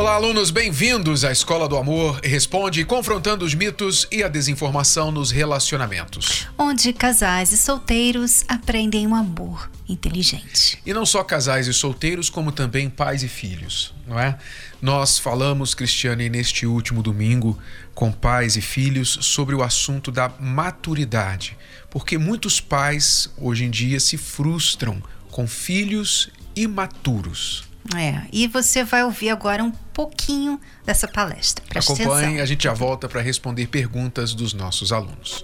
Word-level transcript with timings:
Olá, 0.00 0.14
alunos, 0.14 0.50
bem-vindos 0.50 1.26
à 1.26 1.30
Escola 1.30 1.68
do 1.68 1.76
Amor 1.76 2.20
Responde, 2.24 2.86
confrontando 2.86 3.44
os 3.44 3.52
mitos 3.52 4.08
e 4.10 4.22
a 4.22 4.28
desinformação 4.28 5.12
nos 5.12 5.30
relacionamentos. 5.30 6.48
Onde 6.56 6.90
casais 6.94 7.52
e 7.52 7.58
solteiros 7.58 8.42
aprendem 8.48 9.06
um 9.06 9.14
amor 9.14 9.70
inteligente. 9.86 10.80
E 10.86 10.94
não 10.94 11.04
só 11.04 11.22
casais 11.22 11.66
e 11.66 11.74
solteiros, 11.74 12.30
como 12.30 12.50
também 12.50 12.88
pais 12.88 13.22
e 13.22 13.28
filhos, 13.28 13.92
não 14.06 14.18
é? 14.18 14.38
Nós 14.80 15.18
falamos, 15.18 15.74
Cristiane, 15.74 16.30
neste 16.30 16.64
último 16.64 17.02
domingo, 17.02 17.58
com 17.94 18.10
pais 18.10 18.56
e 18.56 18.62
filhos, 18.62 19.18
sobre 19.20 19.54
o 19.54 19.62
assunto 19.62 20.10
da 20.10 20.30
maturidade, 20.40 21.58
porque 21.90 22.16
muitos 22.16 22.58
pais 22.58 23.30
hoje 23.36 23.66
em 23.66 23.70
dia 23.70 24.00
se 24.00 24.16
frustram 24.16 25.02
com 25.30 25.46
filhos 25.46 26.30
imaturos. 26.56 27.69
É, 27.96 28.22
e 28.32 28.46
você 28.46 28.84
vai 28.84 29.02
ouvir 29.04 29.30
agora 29.30 29.64
um 29.64 29.70
pouquinho 29.70 30.60
dessa 30.84 31.08
palestra. 31.08 31.64
Preste 31.68 31.92
Acompanhe, 31.92 32.26
atenção. 32.26 32.42
a 32.42 32.46
gente 32.46 32.64
já 32.64 32.72
volta 32.72 33.08
para 33.08 33.20
responder 33.20 33.66
perguntas 33.66 34.34
dos 34.34 34.52
nossos 34.52 34.92
alunos. 34.92 35.42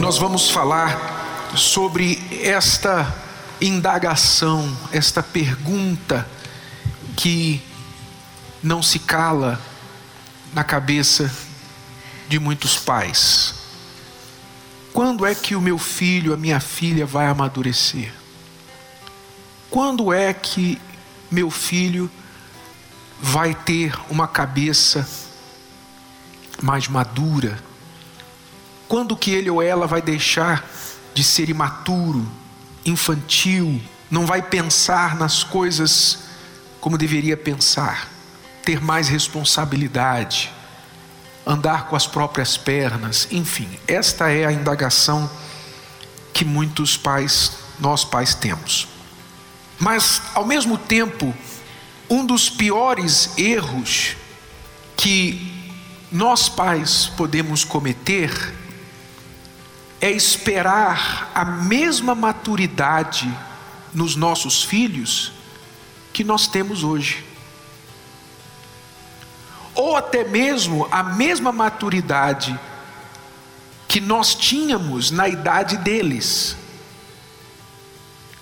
Nós 0.00 0.18
vamos 0.18 0.50
falar 0.50 1.52
sobre 1.56 2.18
esta 2.42 3.14
indagação, 3.60 4.76
esta 4.92 5.22
pergunta 5.22 6.26
que 7.16 7.62
não 8.62 8.82
se 8.82 8.98
cala 8.98 9.60
na 10.52 10.64
cabeça 10.64 11.30
de 12.28 12.38
muitos 12.38 12.76
pais. 12.76 13.54
Quando 14.92 15.26
é 15.26 15.34
que 15.34 15.54
o 15.54 15.60
meu 15.60 15.78
filho, 15.78 16.32
a 16.32 16.36
minha 16.36 16.60
filha 16.60 17.04
vai 17.06 17.26
amadurecer? 17.26 18.12
Quando 19.74 20.12
é 20.12 20.32
que 20.32 20.80
meu 21.28 21.50
filho 21.50 22.08
vai 23.20 23.52
ter 23.52 23.92
uma 24.08 24.28
cabeça 24.28 25.04
mais 26.62 26.86
madura? 26.86 27.60
Quando 28.86 29.16
que 29.16 29.32
ele 29.32 29.50
ou 29.50 29.60
ela 29.60 29.88
vai 29.88 30.00
deixar 30.00 30.64
de 31.12 31.24
ser 31.24 31.50
imaturo, 31.50 32.24
infantil, 32.86 33.82
não 34.08 34.26
vai 34.26 34.42
pensar 34.42 35.16
nas 35.16 35.42
coisas 35.42 36.20
como 36.80 36.96
deveria 36.96 37.36
pensar, 37.36 38.08
ter 38.64 38.80
mais 38.80 39.08
responsabilidade, 39.08 40.52
andar 41.44 41.88
com 41.88 41.96
as 41.96 42.06
próprias 42.06 42.56
pernas, 42.56 43.26
enfim, 43.32 43.68
esta 43.88 44.30
é 44.30 44.46
a 44.46 44.52
indagação 44.52 45.28
que 46.32 46.44
muitos 46.44 46.96
pais, 46.96 47.54
nós 47.80 48.04
pais 48.04 48.36
temos. 48.36 48.93
Mas, 49.78 50.22
ao 50.34 50.46
mesmo 50.46 50.78
tempo, 50.78 51.34
um 52.08 52.24
dos 52.24 52.48
piores 52.48 53.36
erros 53.36 54.16
que 54.96 55.52
nós 56.10 56.48
pais 56.48 57.06
podemos 57.16 57.64
cometer 57.64 58.54
é 60.00 60.10
esperar 60.10 61.30
a 61.34 61.44
mesma 61.44 62.14
maturidade 62.14 63.28
nos 63.92 64.14
nossos 64.14 64.62
filhos 64.62 65.32
que 66.12 66.22
nós 66.22 66.46
temos 66.46 66.84
hoje. 66.84 67.24
Ou 69.74 69.96
até 69.96 70.24
mesmo 70.24 70.86
a 70.90 71.02
mesma 71.02 71.50
maturidade 71.50 72.58
que 73.88 74.00
nós 74.00 74.34
tínhamos 74.34 75.10
na 75.10 75.28
idade 75.28 75.78
deles 75.78 76.56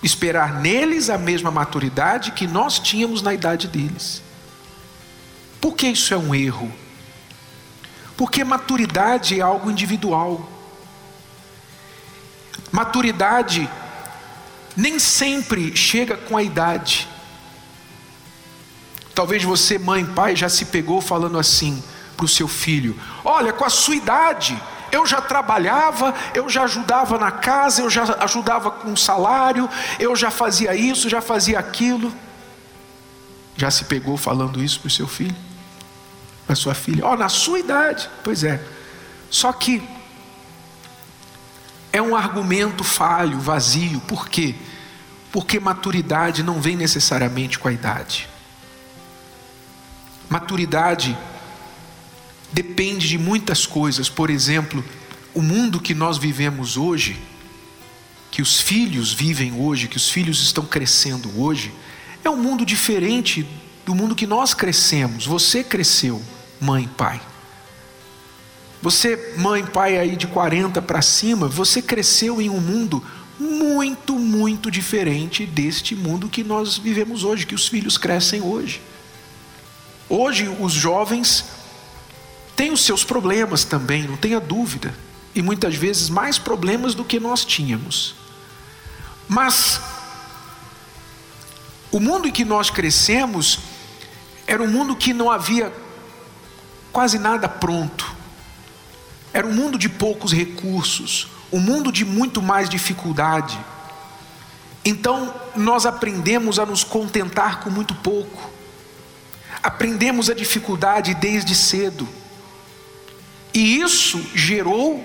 esperar 0.03 0.59
neles 0.59 1.09
a 1.09 1.17
mesma 1.17 1.49
maturidade 1.49 2.31
que 2.31 2.45
nós 2.45 2.77
tínhamos 2.77 3.21
na 3.21 3.33
idade 3.33 3.67
deles. 3.67 4.21
Por 5.61 5.75
que 5.75 5.87
isso 5.87 6.13
é 6.13 6.17
um 6.17 6.35
erro? 6.35 6.71
Porque 8.17 8.43
maturidade 8.43 9.39
é 9.39 9.41
algo 9.41 9.71
individual. 9.71 10.49
Maturidade 12.71 13.69
nem 14.75 14.99
sempre 14.99 15.75
chega 15.75 16.17
com 16.17 16.35
a 16.35 16.43
idade. 16.43 17.07
Talvez 19.15 19.43
você, 19.43 19.77
mãe, 19.77 20.05
pai, 20.05 20.35
já 20.35 20.49
se 20.49 20.65
pegou 20.65 20.99
falando 20.99 21.39
assim 21.39 21.81
para 22.17 22.25
o 22.25 22.29
seu 22.29 22.47
filho: 22.47 22.99
Olha, 23.23 23.53
com 23.53 23.63
a 23.63 23.69
sua 23.69 23.95
idade, 23.95 24.59
eu 24.93 25.07
já 25.07 25.19
trabalhava, 25.19 26.13
eu 26.35 26.47
já 26.47 26.63
ajudava 26.63 27.17
na 27.17 27.31
casa, 27.31 27.81
eu 27.81 27.89
já 27.89 28.03
ajudava 28.19 28.69
com 28.69 28.95
salário, 28.95 29.67
eu 29.99 30.15
já 30.15 30.29
fazia 30.29 30.75
isso, 30.75 31.09
já 31.09 31.19
fazia 31.19 31.57
aquilo. 31.57 32.13
Já 33.57 33.71
se 33.71 33.85
pegou 33.85 34.17
falando 34.17 34.63
isso 34.63 34.79
para 34.79 34.87
o 34.87 34.91
seu 34.91 35.07
filho? 35.07 35.35
Para 36.45 36.55
sua 36.55 36.75
filha? 36.75 37.05
Ó, 37.05 37.13
oh, 37.13 37.15
na 37.15 37.27
sua 37.27 37.59
idade. 37.59 38.07
Pois 38.23 38.43
é. 38.43 38.63
Só 39.31 39.51
que 39.51 39.81
é 41.91 42.01
um 42.01 42.15
argumento 42.15 42.83
falho, 42.83 43.39
vazio. 43.39 43.99
Por 44.01 44.29
quê? 44.29 44.55
Porque 45.31 45.59
maturidade 45.59 46.43
não 46.43 46.61
vem 46.61 46.75
necessariamente 46.75 47.57
com 47.57 47.67
a 47.67 47.71
idade. 47.71 48.29
Maturidade 50.29 51.17
depende 52.53 53.07
de 53.07 53.17
muitas 53.17 53.65
coisas. 53.65 54.07
Por 54.07 54.29
exemplo, 54.29 54.83
o 55.33 55.41
mundo 55.41 55.79
que 55.79 55.93
nós 55.93 56.17
vivemos 56.17 56.77
hoje, 56.77 57.19
que 58.31 58.41
os 58.41 58.61
filhos 58.61 59.11
vivem 59.11 59.53
hoje, 59.53 59.87
que 59.87 59.97
os 59.97 60.09
filhos 60.09 60.41
estão 60.41 60.65
crescendo 60.65 61.29
hoje, 61.41 61.73
é 62.23 62.29
um 62.29 62.37
mundo 62.37 62.65
diferente 62.65 63.45
do 63.85 63.93
mundo 63.93 64.15
que 64.15 64.27
nós 64.27 64.53
crescemos. 64.53 65.25
Você 65.25 65.63
cresceu, 65.63 66.21
mãe, 66.61 66.87
pai. 66.95 67.19
Você, 68.81 69.33
mãe, 69.37 69.65
pai 69.65 69.97
aí 69.97 70.15
de 70.15 70.27
40 70.27 70.81
para 70.81 71.01
cima, 71.01 71.47
você 71.47 71.81
cresceu 71.81 72.41
em 72.41 72.49
um 72.49 72.59
mundo 72.59 73.03
muito, 73.39 74.19
muito 74.19 74.69
diferente 74.69 75.45
deste 75.45 75.95
mundo 75.95 76.29
que 76.29 76.43
nós 76.43 76.77
vivemos 76.77 77.23
hoje, 77.23 77.45
que 77.45 77.55
os 77.55 77.67
filhos 77.67 77.97
crescem 77.97 78.41
hoje. 78.41 78.81
Hoje 80.09 80.49
os 80.59 80.73
jovens 80.73 81.45
têm 82.55 82.71
os 82.71 82.85
seus 82.85 83.03
problemas 83.03 83.63
também, 83.63 84.03
não 84.03 84.17
tenha 84.17 84.39
dúvida, 84.39 84.93
e 85.35 85.41
muitas 85.41 85.75
vezes 85.75 86.09
mais 86.09 86.37
problemas 86.37 86.93
do 86.93 87.03
que 87.03 87.19
nós 87.19 87.43
tínhamos. 87.43 88.15
Mas 89.27 89.81
o 91.91 91.99
mundo 91.99 92.27
em 92.27 92.31
que 92.31 92.43
nós 92.43 92.69
crescemos 92.69 93.59
era 94.45 94.61
um 94.61 94.67
mundo 94.67 94.95
que 94.95 95.13
não 95.13 95.31
havia 95.31 95.71
quase 96.91 97.17
nada 97.17 97.47
pronto. 97.47 98.13
Era 99.33 99.47
um 99.47 99.53
mundo 99.53 99.77
de 99.77 99.89
poucos 99.89 100.31
recursos, 100.31 101.27
um 101.51 101.59
mundo 101.59 101.91
de 101.91 102.05
muito 102.05 102.41
mais 102.41 102.69
dificuldade. 102.69 103.59
Então, 104.85 105.33
nós 105.55 105.85
aprendemos 105.85 106.59
a 106.59 106.65
nos 106.65 106.83
contentar 106.83 107.61
com 107.61 107.69
muito 107.69 107.95
pouco. 107.95 108.51
Aprendemos 109.61 110.29
a 110.29 110.33
dificuldade 110.33 111.13
desde 111.15 111.55
cedo. 111.55 112.07
E 113.53 113.79
isso 113.79 114.19
gerou 114.33 115.03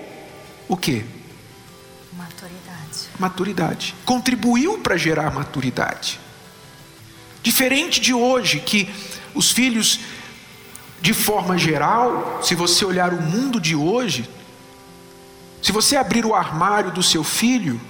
o 0.66 0.76
quê? 0.76 1.05
Maturidade. 2.12 3.08
Maturidade. 3.19 3.94
Contribuiu 4.05 4.78
para 4.78 4.96
gerar 4.96 5.32
maturidade. 5.32 6.19
Diferente 7.43 8.00
de 8.00 8.14
hoje, 8.14 8.61
que 8.61 8.88
os 9.34 9.52
filhos, 9.52 10.00
de 11.00 11.12
forma 11.12 11.58
geral, 11.58 12.40
se 12.43 12.55
você 12.55 12.84
olhar 12.84 13.12
o 13.12 13.20
mundo 13.20 13.61
de 13.61 13.76
hoje, 13.76 14.28
se 15.62 15.73
você 15.73 15.96
abrir 15.96 16.25
o 16.25 16.34
armário 16.34 16.90
do 16.90 17.02
seu 17.02 17.23
filho, 17.23 17.81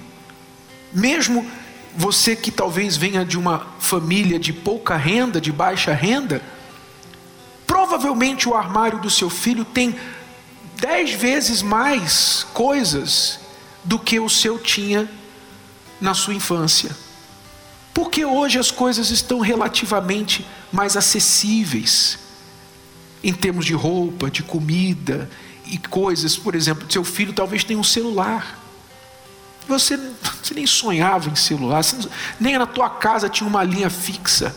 mesmo 0.91 1.49
você 1.95 2.35
que 2.35 2.51
talvez 2.51 2.97
venha 2.97 3.25
de 3.25 3.37
uma 3.37 3.67
família 3.79 4.39
de 4.39 4.53
pouca 4.53 4.95
renda, 4.95 5.39
de 5.39 5.51
baixa 5.51 5.93
renda, 5.93 6.41
provavelmente 7.65 8.47
o 8.47 8.55
armário 8.55 8.99
do 8.99 9.09
seu 9.09 9.29
filho 9.29 9.65
tem 9.65 9.95
dez 10.79 11.11
vezes 11.11 11.61
mais 11.61 12.45
coisas 12.53 13.39
do 13.83 13.99
que 13.99 14.19
o 14.19 14.29
seu 14.29 14.57
tinha 14.57 15.09
na 15.99 16.13
sua 16.13 16.33
infância. 16.33 16.95
Porque 17.93 18.23
hoje 18.23 18.57
as 18.57 18.71
coisas 18.71 19.09
estão 19.09 19.39
relativamente 19.39 20.45
mais 20.71 20.95
acessíveis 20.95 22.19
em 23.23 23.33
termos 23.33 23.65
de 23.65 23.73
roupa, 23.73 24.29
de 24.29 24.43
comida 24.43 25.29
e 25.65 25.77
coisas, 25.77 26.37
por 26.37 26.55
exemplo, 26.55 26.89
seu 26.89 27.03
filho 27.03 27.33
talvez 27.33 27.63
tenha 27.63 27.79
um 27.79 27.83
celular. 27.83 28.57
você, 29.67 29.97
você 30.41 30.53
nem 30.53 30.65
sonhava 30.65 31.29
em 31.29 31.35
celular, 31.35 31.81
nem 32.39 32.57
na 32.57 32.65
tua 32.65 32.89
casa 32.89 33.29
tinha 33.29 33.47
uma 33.47 33.63
linha 33.63 33.89
fixa. 33.89 34.55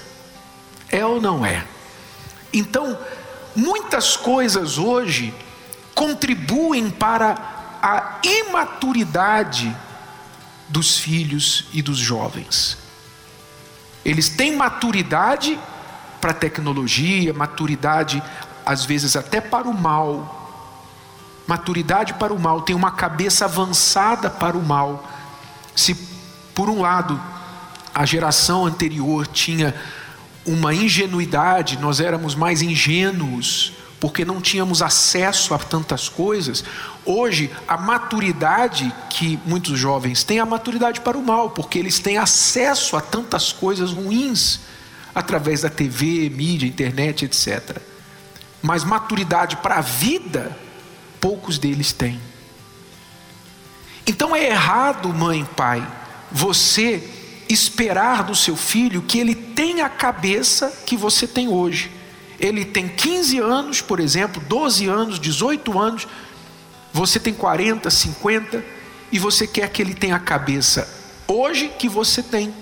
É 0.88 1.04
ou 1.04 1.20
não 1.20 1.44
é? 1.44 1.64
Então, 2.52 2.98
muitas 3.56 4.16
coisas 4.16 4.78
hoje 4.78 5.34
contribuem 5.94 6.90
para 6.90 7.36
a 7.82 8.20
imaturidade 8.22 9.74
dos 10.68 10.98
filhos 10.98 11.66
e 11.72 11.82
dos 11.82 11.98
jovens. 11.98 12.78
Eles 14.04 14.28
têm 14.28 14.56
maturidade 14.56 15.58
para 16.20 16.30
a 16.30 16.34
tecnologia, 16.34 17.32
maturidade 17.34 18.22
às 18.64 18.84
vezes 18.84 19.16
até 19.16 19.40
para 19.40 19.68
o 19.68 19.74
mal. 19.74 20.38
Maturidade 21.46 22.14
para 22.14 22.32
o 22.32 22.38
mal, 22.38 22.62
tem 22.62 22.74
uma 22.74 22.92
cabeça 22.92 23.44
avançada 23.44 24.30
para 24.30 24.56
o 24.56 24.62
mal. 24.62 25.08
Se 25.74 25.94
por 26.54 26.70
um 26.70 26.80
lado 26.80 27.20
a 27.94 28.04
geração 28.06 28.64
anterior 28.64 29.26
tinha 29.26 29.74
uma 30.46 30.74
ingenuidade, 30.74 31.78
nós 31.78 32.00
éramos 32.00 32.34
mais 32.34 32.62
ingênuos, 32.62 33.72
porque 34.02 34.24
não 34.24 34.40
tínhamos 34.40 34.82
acesso 34.82 35.54
a 35.54 35.58
tantas 35.58 36.08
coisas. 36.08 36.64
Hoje, 37.04 37.52
a 37.68 37.76
maturidade 37.76 38.92
que 39.08 39.38
muitos 39.46 39.78
jovens 39.78 40.24
têm 40.24 40.38
é 40.38 40.40
a 40.40 40.44
maturidade 40.44 41.00
para 41.00 41.16
o 41.16 41.24
mal, 41.24 41.50
porque 41.50 41.78
eles 41.78 42.00
têm 42.00 42.18
acesso 42.18 42.96
a 42.96 43.00
tantas 43.00 43.52
coisas 43.52 43.92
ruins 43.92 44.58
através 45.14 45.60
da 45.60 45.70
TV, 45.70 46.28
mídia, 46.28 46.66
internet, 46.66 47.24
etc. 47.24 47.80
Mas 48.60 48.82
maturidade 48.82 49.58
para 49.58 49.76
a 49.76 49.80
vida, 49.80 50.58
poucos 51.20 51.56
deles 51.56 51.92
têm. 51.92 52.20
Então 54.04 54.34
é 54.34 54.46
errado, 54.48 55.14
mãe, 55.14 55.44
pai, 55.44 55.86
você 56.28 57.08
esperar 57.48 58.24
do 58.24 58.34
seu 58.34 58.56
filho 58.56 59.02
que 59.02 59.20
ele 59.20 59.36
tenha 59.36 59.86
a 59.86 59.88
cabeça 59.88 60.76
que 60.84 60.96
você 60.96 61.24
tem 61.24 61.46
hoje 61.46 62.01
ele 62.42 62.64
tem 62.64 62.88
15 62.88 63.38
anos, 63.38 63.80
por 63.80 64.00
exemplo, 64.00 64.42
12 64.48 64.88
anos, 64.88 65.20
18 65.20 65.78
anos, 65.78 66.08
você 66.92 67.20
tem 67.20 67.32
40, 67.32 67.88
50, 67.88 68.64
e 69.12 69.18
você 69.18 69.46
quer 69.46 69.70
que 69.70 69.80
ele 69.80 69.94
tenha 69.94 70.16
a 70.16 70.20
cabeça 70.20 70.88
hoje 71.28 71.68
que 71.68 71.88
você 71.88 72.20
tem. 72.20 72.52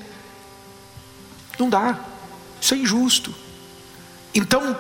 Não 1.59 1.71
dá, 1.71 1.99
isso 2.61 2.75
é 2.75 2.77
injusto. 2.77 3.35
Então, 4.35 4.77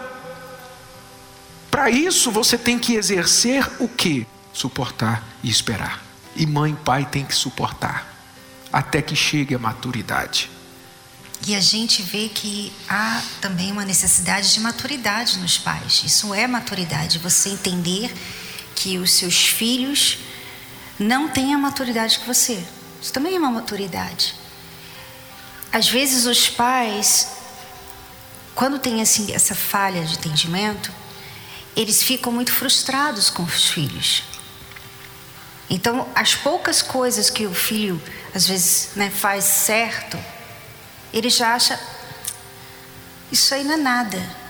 para 1.71 1.89
isso 1.89 2.31
você 2.31 2.59
tem 2.59 2.79
que 2.79 2.95
exercer 2.95 3.67
o 3.79 3.89
que? 3.89 4.27
Suportar 4.53 5.25
e 5.43 5.49
esperar. 5.49 6.05
E 6.37 6.47
mãe 6.47 6.73
e 6.73 6.77
pai 6.77 7.07
tem 7.11 7.25
que 7.25 7.35
suportar 7.35 8.07
até 8.71 9.01
que 9.01 9.17
chegue 9.17 9.55
a 9.55 9.59
maturidade. 9.59 10.51
E 11.47 11.55
a 11.55 11.61
gente 11.61 12.03
vê 12.03 12.29
que 12.29 12.73
há 12.89 13.23
também 13.41 13.73
uma 13.73 13.85
necessidade 13.85 14.53
de 14.53 14.61
maturidade 14.61 15.39
nos 15.39 15.57
pais. 15.57 16.03
Isso 16.05 16.35
é 16.35 16.47
maturidade, 16.47 17.19
você 17.19 17.49
entender 17.49 18.13
que 18.75 18.99
os 18.99 19.13
seus 19.13 19.47
filhos 19.47 20.19
não 20.99 21.29
têm 21.29 21.55
a 21.55 21.59
maturidade 21.59 22.19
que 22.19 22.27
você. 22.27 22.63
Isso 23.01 23.13
também 23.13 23.37
é 23.37 23.39
uma 23.39 23.51
maturidade. 23.51 24.35
Às 25.73 25.89
vezes 25.89 26.27
os 26.27 26.49
pais, 26.49 27.29
quando 28.55 28.79
tem 28.79 29.01
assim, 29.01 29.33
essa 29.33 29.55
falha 29.55 30.05
de 30.05 30.15
entendimento, 30.17 30.93
eles 31.75 32.03
ficam 32.03 32.33
muito 32.33 32.53
frustrados 32.53 33.31
com 33.31 33.43
os 33.43 33.71
filhos. 33.71 34.25
Então, 35.71 36.09
as 36.15 36.35
poucas 36.35 36.83
coisas 36.83 37.31
que 37.31 37.47
o 37.47 37.55
filho 37.55 38.03
às 38.35 38.47
vezes 38.47 38.91
né, 38.97 39.09
faz 39.09 39.45
certo, 39.45 40.19
ele 41.13 41.31
já 41.31 41.55
acha 41.55 41.79
isso 43.31 43.55
aí 43.55 43.65
não 43.65 43.75
é 43.75 43.77
nada 43.77 44.41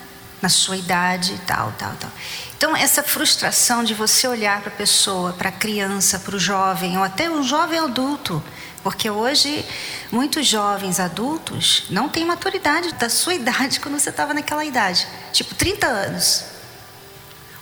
na 0.40 0.48
sua 0.48 0.76
idade, 0.76 1.38
tal, 1.46 1.72
tal, 1.78 1.92
tal. 2.00 2.10
Então 2.56 2.74
essa 2.74 3.02
frustração 3.02 3.84
de 3.84 3.94
você 3.94 4.26
olhar 4.26 4.60
para 4.60 4.72
a 4.72 4.76
pessoa, 4.76 5.32
para 5.34 5.50
a 5.50 5.52
criança, 5.52 6.18
para 6.18 6.34
o 6.34 6.38
jovem 6.38 6.96
ou 6.96 7.04
até 7.04 7.28
um 7.30 7.42
jovem 7.42 7.78
adulto, 7.78 8.42
porque 8.82 9.10
hoje 9.10 9.64
muitos 10.10 10.46
jovens 10.46 10.98
adultos 10.98 11.84
não 11.90 12.08
têm 12.08 12.24
maturidade 12.24 12.92
da 12.94 13.10
sua 13.10 13.34
idade 13.34 13.80
quando 13.80 13.98
você 13.98 14.08
estava 14.08 14.32
naquela 14.32 14.64
idade, 14.64 15.06
tipo 15.32 15.54
30 15.54 15.86
anos. 15.86 16.44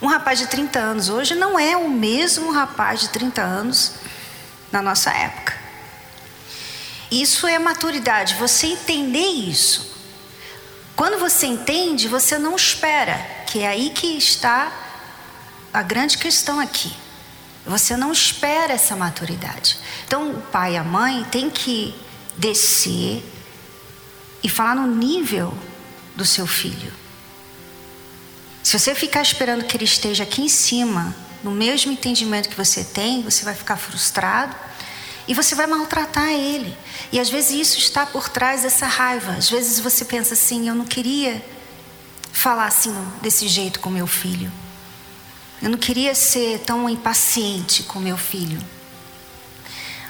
Um 0.00 0.06
rapaz 0.06 0.38
de 0.38 0.46
30 0.46 0.78
anos 0.78 1.08
hoje 1.08 1.34
não 1.34 1.58
é 1.58 1.76
o 1.76 1.88
mesmo 1.88 2.52
rapaz 2.52 3.00
de 3.00 3.08
30 3.08 3.42
anos 3.42 3.94
na 4.70 4.80
nossa 4.80 5.10
época. 5.10 5.57
Isso 7.10 7.46
é 7.46 7.58
maturidade, 7.58 8.34
você 8.34 8.66
entender 8.68 9.26
isso. 9.26 9.96
Quando 10.94 11.18
você 11.18 11.46
entende, 11.46 12.08
você 12.08 12.38
não 12.38 12.56
espera, 12.56 13.16
que 13.46 13.60
é 13.60 13.68
aí 13.68 13.90
que 13.90 14.18
está 14.18 14.72
a 15.72 15.82
grande 15.82 16.18
questão 16.18 16.58
aqui. 16.60 16.92
Você 17.64 17.96
não 17.96 18.12
espera 18.12 18.72
essa 18.72 18.96
maturidade. 18.96 19.78
Então, 20.06 20.30
o 20.30 20.40
pai 20.40 20.74
e 20.74 20.76
a 20.76 20.84
mãe 20.84 21.24
têm 21.24 21.50
que 21.50 21.94
descer 22.36 23.22
e 24.42 24.48
falar 24.48 24.74
no 24.74 24.86
nível 24.86 25.56
do 26.16 26.24
seu 26.24 26.46
filho. 26.46 26.92
Se 28.62 28.78
você 28.78 28.94
ficar 28.94 29.22
esperando 29.22 29.64
que 29.64 29.76
ele 29.76 29.84
esteja 29.84 30.24
aqui 30.24 30.42
em 30.42 30.48
cima, 30.48 31.14
no 31.42 31.50
mesmo 31.50 31.92
entendimento 31.92 32.48
que 32.48 32.56
você 32.56 32.84
tem, 32.84 33.22
você 33.22 33.44
vai 33.44 33.54
ficar 33.54 33.76
frustrado 33.76 34.54
e 35.28 35.34
você 35.34 35.54
vai 35.54 35.66
maltratar 35.66 36.30
ele. 36.30 36.74
E 37.12 37.20
às 37.20 37.28
vezes 37.28 37.50
isso 37.50 37.78
está 37.78 38.06
por 38.06 38.30
trás 38.30 38.62
dessa 38.62 38.86
raiva. 38.86 39.32
Às 39.32 39.50
vezes 39.50 39.78
você 39.78 40.04
pensa 40.04 40.32
assim: 40.32 40.68
eu 40.68 40.74
não 40.74 40.86
queria 40.86 41.44
falar 42.32 42.66
assim 42.66 42.94
desse 43.20 43.46
jeito 43.46 43.78
com 43.78 43.90
meu 43.90 44.06
filho. 44.06 44.50
Eu 45.60 45.68
não 45.68 45.78
queria 45.78 46.14
ser 46.14 46.60
tão 46.60 46.88
impaciente 46.88 47.82
com 47.82 47.98
meu 47.98 48.16
filho. 48.16 48.58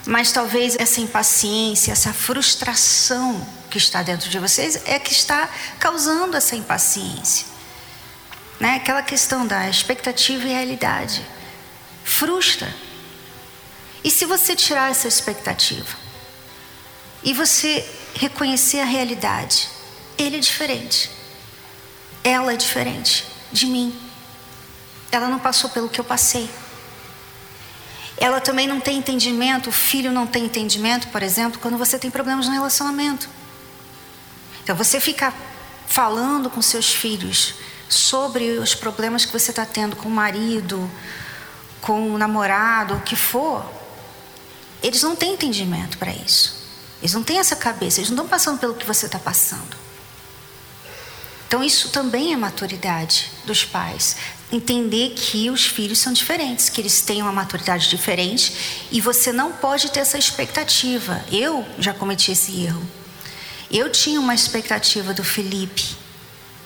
Mas 0.06 0.30
talvez 0.30 0.76
essa 0.78 1.00
impaciência, 1.00 1.90
essa 1.90 2.12
frustração 2.12 3.44
que 3.68 3.76
está 3.76 4.02
dentro 4.02 4.30
de 4.30 4.38
vocês 4.38 4.80
é 4.86 4.98
que 4.98 5.12
está 5.12 5.50
causando 5.80 6.36
essa 6.36 6.54
impaciência. 6.54 7.46
Né? 8.60 8.76
Aquela 8.76 9.02
questão 9.02 9.46
da 9.46 9.68
expectativa 9.68 10.44
e 10.44 10.48
realidade. 10.48 11.26
Frustra. 12.04 12.72
E 14.04 14.10
se 14.10 14.24
você 14.24 14.54
tirar 14.54 14.90
essa 14.90 15.08
expectativa 15.08 15.96
e 17.23 17.32
você 17.32 17.88
reconhecer 18.14 18.80
a 18.80 18.84
realidade, 18.84 19.68
ele 20.16 20.37
é 20.37 20.40
diferente. 20.40 21.11
Ela 22.23 22.52
é 22.52 22.56
diferente 22.56 23.25
de 23.52 23.66
mim. 23.66 23.99
Ela 25.11 25.28
não 25.28 25.38
passou 25.38 25.70
pelo 25.70 25.88
que 25.88 26.00
eu 26.00 26.04
passei. 26.04 26.49
Ela 28.16 28.40
também 28.40 28.66
não 28.66 28.80
tem 28.80 28.99
entendimento, 28.99 29.70
o 29.70 29.73
filho 29.73 30.11
não 30.11 30.26
tem 30.26 30.44
entendimento, 30.44 31.08
por 31.08 31.23
exemplo, 31.23 31.61
quando 31.61 31.78
você 31.78 31.99
tem 31.99 32.11
problemas 32.11 32.46
no 32.46 32.52
relacionamento. 32.52 33.28
Então 34.62 34.75
você 34.75 35.00
fica 35.00 35.32
falando 35.87 36.50
com 36.50 36.61
seus 36.61 36.92
filhos 36.92 37.54
sobre 37.88 38.58
os 38.58 38.75
problemas 38.75 39.25
que 39.25 39.32
você 39.32 39.50
está 39.50 39.64
tendo 39.64 39.96
com 39.96 40.08
o 40.08 40.12
marido, 40.12 40.90
com 41.80 42.12
o 42.12 42.18
namorado, 42.18 42.94
o 42.94 43.00
que 43.00 43.16
for, 43.16 43.64
eles 44.82 45.02
não 45.02 45.16
têm 45.16 45.35
entendimento 45.35 45.99
para 45.99 46.12
isso. 46.12 46.56
Eles 47.00 47.14
não 47.14 47.23
têm 47.23 47.38
essa 47.38 47.56
cabeça, 47.56 48.00
eles 48.00 48.11
não 48.11 48.16
estão 48.16 48.28
passando 48.28 48.58
pelo 48.58 48.75
que 48.75 48.87
você 48.87 49.06
está 49.06 49.18
passando. 49.18 49.76
Então, 51.47 51.64
isso 51.64 51.88
também 51.88 52.35
é 52.35 52.37
maturidade 52.37 53.30
dos 53.44 53.64
pais. 53.64 54.16
Entender 54.52 55.14
que 55.14 55.49
os 55.49 55.64
filhos 55.64 55.99
são 55.99 56.12
diferentes, 56.12 56.68
que 56.68 56.80
eles 56.80 57.00
têm 57.00 57.23
uma 57.23 57.32
maturidade 57.32 57.88
diferente 57.88 58.87
e 58.90 59.00
você 59.00 59.32
não 59.32 59.52
pode 59.52 59.90
ter 59.90 60.00
essa 60.00 60.18
expectativa. 60.18 61.25
Eu 61.32 61.66
já 61.78 61.94
cometi 61.94 62.32
esse 62.32 62.64
erro. 62.64 62.82
Eu 63.70 63.90
tinha 63.90 64.20
uma 64.20 64.35
expectativa 64.35 65.14
do 65.14 65.25
Felipe 65.25 65.97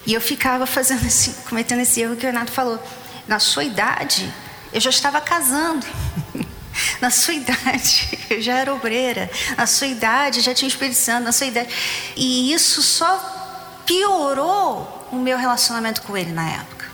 e 0.04 0.14
eu 0.14 0.21
ficava 0.21 0.66
fazendo 0.66 1.07
esse, 1.07 1.31
cometendo 1.49 1.81
esse 1.81 2.00
erro 2.00 2.16
que 2.16 2.25
o 2.25 2.26
Renato 2.26 2.50
falou. 2.50 2.83
Na 3.28 3.38
sua 3.38 3.62
idade, 3.62 4.33
eu 4.73 4.81
já 4.81 4.90
estava 4.90 5.21
casando. 5.21 5.87
Na 7.00 7.11
sua 7.11 7.34
idade, 7.34 8.18
eu 8.30 8.40
já 8.40 8.58
era 8.58 8.75
obreira. 8.75 9.30
Na 9.56 9.66
sua 9.66 9.87
idade, 9.87 10.40
já 10.40 10.54
tinha 10.54 10.70
Santo. 10.92 11.25
Na 11.25 11.32
sua 11.32 11.46
idade. 11.46 11.68
E 12.16 12.52
isso 12.52 12.82
só 12.82 13.82
piorou 13.87 15.08
o 15.11 15.16
meu 15.16 15.37
relacionamento 15.37 16.02
com 16.02 16.16
ele 16.16 16.32
na 16.32 16.49
época. 16.49 16.87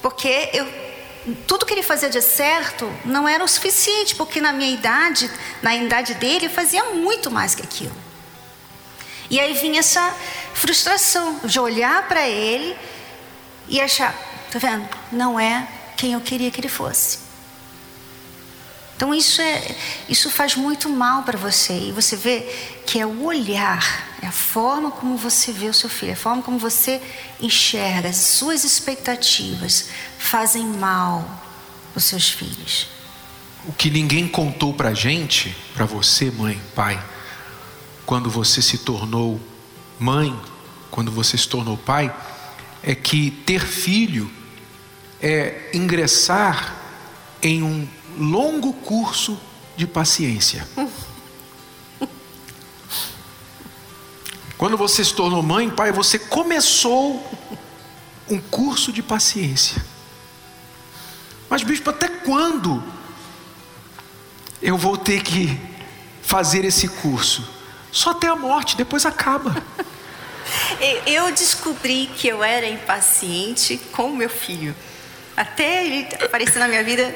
Porque 0.00 0.50
eu, 0.52 0.66
tudo 1.46 1.64
que 1.64 1.74
ele 1.74 1.82
fazia 1.82 2.10
de 2.10 2.20
certo 2.20 2.92
não 3.04 3.28
era 3.28 3.42
o 3.42 3.48
suficiente, 3.48 4.14
porque 4.14 4.40
na 4.40 4.52
minha 4.52 4.70
idade, 4.70 5.30
na 5.62 5.74
idade 5.74 6.14
dele, 6.14 6.46
eu 6.46 6.50
fazia 6.50 6.84
muito 6.92 7.30
mais 7.30 7.54
que 7.54 7.62
aquilo. 7.62 7.94
E 9.30 9.40
aí 9.40 9.54
vinha 9.54 9.80
essa 9.80 10.14
frustração 10.52 11.40
de 11.44 11.58
olhar 11.58 12.06
para 12.06 12.28
ele 12.28 12.76
e 13.68 13.80
achar, 13.80 14.14
tá 14.50 14.58
vendo? 14.58 14.86
Não 15.10 15.40
é 15.40 15.66
quem 15.96 16.12
eu 16.12 16.20
queria 16.20 16.50
que 16.50 16.60
ele 16.60 16.68
fosse. 16.68 17.21
Então 18.96 19.14
isso 19.14 19.40
é 19.40 19.74
isso 20.08 20.30
faz 20.30 20.54
muito 20.54 20.88
mal 20.88 21.22
para 21.22 21.36
você 21.36 21.88
e 21.88 21.92
você 21.92 22.16
vê 22.16 22.40
que 22.86 23.00
é 23.00 23.06
o 23.06 23.24
olhar, 23.24 24.16
é 24.22 24.26
a 24.26 24.32
forma 24.32 24.90
como 24.90 25.16
você 25.16 25.50
vê 25.50 25.66
o 25.66 25.74
seu 25.74 25.88
filho, 25.88 26.10
é 26.10 26.12
a 26.12 26.16
forma 26.16 26.42
como 26.42 26.58
você 26.58 27.00
enxerga, 27.40 28.08
as 28.08 28.16
suas 28.16 28.64
expectativas 28.64 29.88
fazem 30.18 30.64
mal 30.64 31.42
os 31.94 32.04
seus 32.04 32.30
filhos. 32.30 32.86
O 33.64 33.72
que 33.72 33.90
ninguém 33.90 34.26
contou 34.26 34.74
para 34.74 34.92
gente, 34.92 35.56
para 35.74 35.84
você, 35.84 36.30
mãe, 36.30 36.60
pai, 36.74 37.02
quando 38.04 38.28
você 38.28 38.60
se 38.60 38.78
tornou 38.78 39.40
mãe, 39.98 40.38
quando 40.90 41.10
você 41.12 41.38
se 41.38 41.48
tornou 41.48 41.76
pai, 41.76 42.14
é 42.82 42.94
que 42.94 43.30
ter 43.30 43.64
filho 43.64 44.30
é 45.20 45.70
ingressar 45.72 46.76
em 47.40 47.62
um 47.62 47.88
longo 48.18 48.72
curso 48.72 49.38
de 49.76 49.86
paciência. 49.86 50.66
Quando 54.56 54.76
você 54.76 55.04
se 55.04 55.12
tornou 55.12 55.42
mãe, 55.42 55.68
pai, 55.68 55.90
você 55.90 56.18
começou 56.18 57.28
um 58.28 58.38
curso 58.38 58.92
de 58.92 59.02
paciência. 59.02 59.84
Mas, 61.50 61.62
bispo, 61.62 61.90
até 61.90 62.08
quando 62.08 62.82
eu 64.62 64.78
vou 64.78 64.96
ter 64.96 65.22
que 65.22 65.58
fazer 66.22 66.64
esse 66.64 66.86
curso? 66.86 67.44
Só 67.90 68.10
até 68.10 68.28
a 68.28 68.36
morte, 68.36 68.76
depois 68.76 69.04
acaba. 69.04 69.62
Eu 71.06 71.30
descobri 71.32 72.10
que 72.16 72.26
eu 72.26 72.42
era 72.42 72.66
impaciente 72.66 73.78
com 73.92 74.10
meu 74.10 74.28
filho. 74.28 74.74
Até 75.36 75.86
ele 75.86 76.08
aparecer 76.24 76.58
na 76.58 76.68
minha 76.68 76.82
vida, 76.82 77.14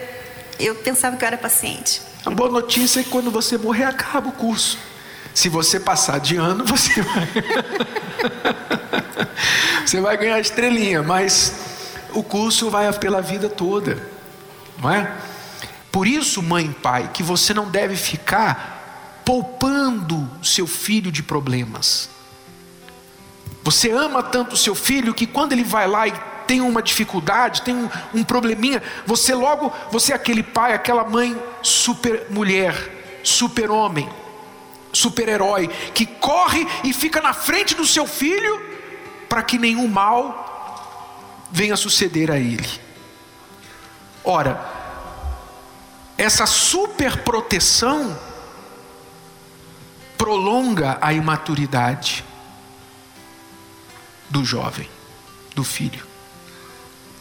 eu 0.58 0.74
pensava 0.74 1.16
que 1.16 1.24
eu 1.24 1.26
era 1.26 1.38
paciente. 1.38 2.02
A 2.24 2.30
boa 2.30 2.50
notícia 2.50 3.00
é 3.00 3.02
que 3.02 3.10
quando 3.10 3.30
você 3.30 3.56
morrer, 3.56 3.84
acaba 3.84 4.28
o 4.28 4.32
curso. 4.32 4.78
Se 5.34 5.48
você 5.48 5.78
passar 5.78 6.18
de 6.18 6.36
ano, 6.36 6.64
você 6.66 7.02
vai. 7.02 7.28
você 9.84 10.00
vai 10.00 10.16
ganhar 10.16 10.40
estrelinha, 10.40 11.02
mas 11.02 11.52
o 12.12 12.22
curso 12.22 12.70
vai 12.70 12.90
pela 12.94 13.20
vida 13.20 13.48
toda, 13.48 14.02
não 14.78 14.90
é? 14.90 15.14
Por 15.92 16.06
isso, 16.06 16.42
mãe 16.42 16.66
e 16.66 16.74
pai, 16.74 17.10
que 17.12 17.22
você 17.22 17.54
não 17.54 17.68
deve 17.68 17.96
ficar 17.96 19.22
poupando 19.24 20.28
seu 20.42 20.66
filho 20.66 21.10
de 21.10 21.22
problemas. 21.22 22.08
Você 23.64 23.90
ama 23.90 24.22
tanto 24.22 24.54
o 24.54 24.56
seu 24.56 24.74
filho 24.74 25.12
que 25.12 25.26
quando 25.26 25.52
ele 25.52 25.64
vai 25.64 25.88
lá 25.88 26.06
e 26.06 26.12
tem 26.46 26.60
uma 26.60 26.82
dificuldade, 26.82 27.62
tem 27.62 27.74
um, 27.74 27.90
um 28.14 28.24
probleminha, 28.24 28.82
você 29.04 29.34
logo, 29.34 29.72
você 29.90 30.12
é 30.12 30.16
aquele 30.16 30.42
pai, 30.42 30.72
aquela 30.72 31.04
mãe 31.04 31.36
super 31.62 32.26
mulher, 32.30 33.20
super 33.22 33.70
homem, 33.70 34.08
super 34.92 35.28
herói, 35.28 35.68
que 35.92 36.06
corre 36.06 36.66
e 36.84 36.92
fica 36.92 37.20
na 37.20 37.32
frente 37.32 37.74
do 37.74 37.84
seu 37.84 38.06
filho 38.06 38.64
para 39.28 39.42
que 39.42 39.58
nenhum 39.58 39.88
mal 39.88 41.44
venha 41.50 41.76
suceder 41.76 42.30
a 42.30 42.38
ele. 42.38 42.68
Ora, 44.24 44.60
essa 46.16 46.46
super 46.46 47.18
proteção 47.18 48.18
prolonga 50.16 50.98
a 51.00 51.12
imaturidade 51.12 52.24
do 54.30 54.44
jovem, 54.44 54.88
do 55.54 55.62
filho 55.62 56.05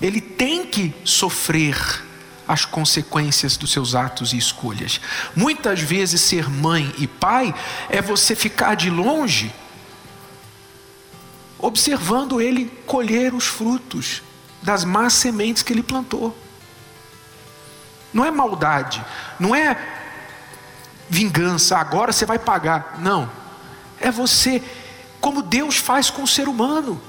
ele 0.02 0.20
tem 0.22 0.66
que 0.66 0.94
sofrer 1.04 2.04
as 2.48 2.64
consequências 2.64 3.58
dos 3.58 3.72
seus 3.72 3.96
atos 3.96 4.34
e 4.34 4.38
escolhas. 4.38 5.02
Muitas 5.36 5.80
vezes, 5.82 6.22
ser 6.22 6.50
mãe 6.50 6.94
e 6.98 7.08
pai 7.08 7.54
é 7.90 8.02
você 8.02 8.36
ficar 8.36 8.76
de 8.76 8.90
longe, 8.90 9.54
observando 11.58 12.40
ele 12.40 12.66
colher 12.86 13.34
os 13.34 13.46
frutos 13.46 14.22
das 14.62 14.84
más 14.84 15.14
sementes 15.14 15.64
que 15.64 15.74
ele 15.74 15.84
plantou. 15.84 16.38
Não 18.14 18.24
é 18.24 18.32
maldade, 18.32 19.04
não 19.40 19.56
é 19.56 19.78
vingança, 21.10 21.78
agora 21.78 22.12
você 22.12 22.26
vai 22.26 22.40
pagar. 22.40 22.98
Não. 23.00 23.30
É 24.00 24.12
você, 24.12 24.62
como 25.20 25.42
Deus 25.42 25.78
faz 25.78 26.10
com 26.10 26.24
o 26.24 26.28
ser 26.28 26.48
humano. 26.48 27.02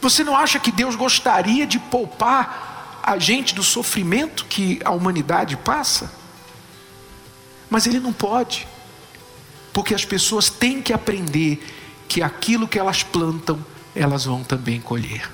Você 0.00 0.22
não 0.22 0.36
acha 0.36 0.58
que 0.58 0.70
Deus 0.70 0.94
gostaria 0.94 1.66
de 1.66 1.78
poupar 1.78 3.00
a 3.02 3.18
gente 3.18 3.54
do 3.54 3.62
sofrimento 3.62 4.44
que 4.46 4.80
a 4.84 4.90
humanidade 4.90 5.56
passa? 5.56 6.12
Mas 7.70 7.86
Ele 7.86 8.00
não 8.00 8.12
pode, 8.12 8.66
porque 9.72 9.94
as 9.94 10.04
pessoas 10.04 10.48
têm 10.48 10.80
que 10.80 10.92
aprender 10.92 11.64
que 12.08 12.22
aquilo 12.22 12.68
que 12.68 12.78
elas 12.78 13.02
plantam, 13.02 13.64
elas 13.94 14.24
vão 14.24 14.44
também 14.44 14.80
colher. 14.80 15.30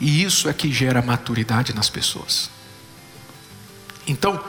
E 0.00 0.22
isso 0.22 0.48
é 0.48 0.52
que 0.52 0.72
gera 0.72 1.00
maturidade 1.00 1.74
nas 1.74 1.88
pessoas. 1.88 2.50
Então, 4.06 4.42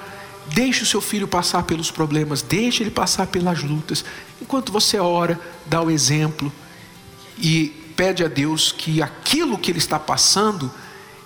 deixe 0.47 0.83
o 0.83 0.85
seu 0.85 1.01
filho 1.01 1.27
passar 1.27 1.63
pelos 1.63 1.89
problemas, 1.89 2.41
deixe 2.41 2.83
ele 2.83 2.91
passar 2.91 3.27
pelas 3.27 3.63
lutas, 3.63 4.03
enquanto 4.41 4.71
você 4.71 4.99
ora, 4.99 5.39
dá 5.65 5.81
o 5.81 5.89
exemplo 5.89 6.51
e 7.37 7.84
pede 7.95 8.23
a 8.23 8.27
Deus 8.27 8.71
que 8.71 9.01
aquilo 9.01 9.57
que 9.57 9.71
ele 9.71 9.79
está 9.79 9.97
passando, 9.97 10.71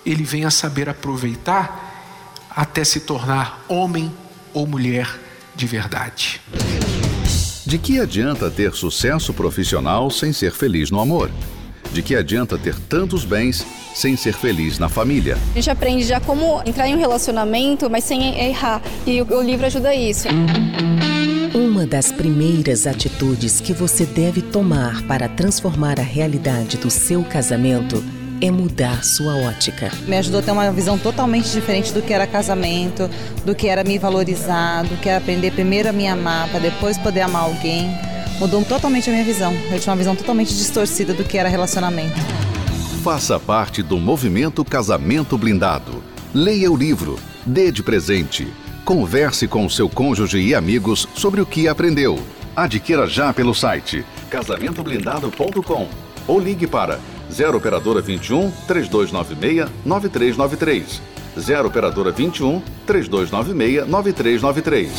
ele 0.04 0.22
venha 0.22 0.50
saber 0.50 0.88
aproveitar 0.88 2.48
até 2.50 2.84
se 2.84 3.00
tornar 3.00 3.64
homem 3.68 4.12
ou 4.52 4.66
mulher 4.66 5.18
de 5.54 5.66
verdade. 5.66 6.40
De 7.66 7.78
que 7.78 8.00
adianta 8.00 8.50
ter 8.50 8.72
sucesso 8.72 9.32
profissional 9.32 10.10
sem 10.10 10.32
ser 10.32 10.52
feliz 10.52 10.90
no 10.90 11.00
amor? 11.00 11.30
De 11.92 12.02
que 12.02 12.14
adianta 12.14 12.56
ter 12.56 12.74
tantos 12.74 13.24
bens 13.24 13.66
sem 13.94 14.16
ser 14.16 14.32
feliz 14.32 14.78
na 14.78 14.88
família? 14.88 15.36
A 15.52 15.54
gente 15.54 15.70
aprende 15.70 16.04
já 16.04 16.20
como 16.20 16.62
entrar 16.64 16.88
em 16.88 16.94
um 16.94 16.98
relacionamento, 16.98 17.90
mas 17.90 18.04
sem 18.04 18.38
errar. 18.40 18.80
E 19.06 19.20
o 19.22 19.42
livro 19.42 19.66
ajuda 19.66 19.94
isso. 19.94 20.28
Uma 21.80 21.86
das 21.86 22.12
primeiras 22.12 22.86
atitudes 22.86 23.58
que 23.58 23.72
você 23.72 24.04
deve 24.04 24.42
tomar 24.42 25.02
para 25.04 25.26
transformar 25.30 25.98
a 25.98 26.02
realidade 26.02 26.76
do 26.76 26.90
seu 26.90 27.24
casamento 27.24 28.04
é 28.38 28.50
mudar 28.50 29.02
sua 29.02 29.34
ótica. 29.34 29.90
Me 30.06 30.18
ajudou 30.18 30.40
a 30.40 30.42
ter 30.42 30.50
uma 30.50 30.70
visão 30.72 30.98
totalmente 30.98 31.50
diferente 31.50 31.90
do 31.90 32.02
que 32.02 32.12
era 32.12 32.26
casamento, 32.26 33.08
do 33.46 33.54
que 33.54 33.66
era 33.66 33.82
me 33.82 33.98
valorizar, 33.98 34.82
do 34.82 34.94
que 34.98 35.08
era 35.08 35.16
aprender 35.16 35.52
primeiro 35.52 35.88
a 35.88 35.92
me 35.92 36.06
amar, 36.06 36.50
para 36.50 36.60
depois 36.60 36.98
poder 36.98 37.22
amar 37.22 37.44
alguém. 37.44 37.90
Mudou 38.38 38.62
totalmente 38.62 39.08
a 39.08 39.12
minha 39.14 39.24
visão. 39.24 39.54
Eu 39.72 39.80
tinha 39.80 39.90
uma 39.90 39.96
visão 39.96 40.14
totalmente 40.14 40.54
distorcida 40.54 41.14
do 41.14 41.24
que 41.24 41.38
era 41.38 41.48
relacionamento. 41.48 42.20
Faça 43.02 43.40
parte 43.40 43.82
do 43.82 43.96
movimento 43.98 44.62
Casamento 44.66 45.38
Blindado. 45.38 46.04
Leia 46.34 46.70
o 46.70 46.76
livro, 46.76 47.18
dê 47.46 47.72
de 47.72 47.82
presente 47.82 48.46
Converse 48.90 49.46
com 49.46 49.68
seu 49.68 49.88
cônjuge 49.88 50.40
e 50.40 50.52
amigos 50.52 51.06
sobre 51.14 51.40
o 51.40 51.46
que 51.46 51.68
aprendeu. 51.68 52.18
Adquira 52.56 53.06
já 53.06 53.32
pelo 53.32 53.54
site 53.54 54.04
casamentoblindado.com 54.28 55.88
ou 56.26 56.40
ligue 56.40 56.66
para 56.66 56.98
0 57.30 57.56
operadora 57.56 58.00
21 58.00 58.50
3296 58.66 59.70
9393. 59.86 61.02
0 61.38 61.68
operadora 61.68 62.10
21 62.10 62.60
3296 62.84 63.86
9393. 63.86 64.90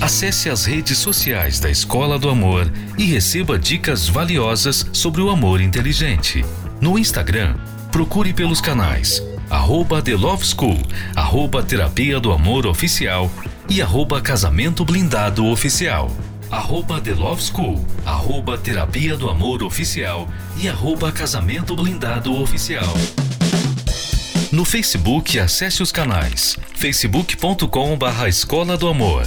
Acesse 0.00 0.48
as 0.48 0.64
redes 0.64 0.98
sociais 0.98 1.58
da 1.58 1.68
Escola 1.68 2.16
do 2.16 2.30
Amor 2.30 2.72
e 2.96 3.02
receba 3.06 3.58
dicas 3.58 4.08
valiosas 4.08 4.86
sobre 4.92 5.20
o 5.20 5.30
amor 5.30 5.60
inteligente. 5.60 6.44
No 6.80 6.96
Instagram, 6.96 7.56
procure 7.90 8.32
pelos 8.32 8.60
canais 8.60 9.20
arroba 9.52 10.00
The 10.00 10.16
Love 10.16 10.46
School, 10.46 10.78
arroba 11.14 11.62
Terapia 11.62 12.18
do 12.18 12.32
Amor 12.32 12.66
Oficial 12.66 13.30
e 13.68 13.82
arroba 13.82 14.18
Casamento 14.18 14.82
Blindado 14.82 15.44
Oficial. 15.44 16.10
Arroba 16.50 16.98
The 17.02 17.12
Love 17.12 17.42
School, 17.42 17.84
arroba 18.06 18.56
Terapia 18.56 19.14
do 19.14 19.28
Amor 19.28 19.62
Oficial 19.62 20.26
e 20.58 20.70
arroba 20.70 21.12
Casamento 21.12 21.76
Blindado 21.76 22.34
Oficial. 22.40 22.94
No 24.50 24.64
Facebook, 24.64 25.38
acesse 25.38 25.82
os 25.82 25.92
canais 25.92 26.56
facebook.com 26.74 27.98
barra 27.98 28.30
Escola 28.30 28.78
do 28.78 28.88
Amor, 28.88 29.26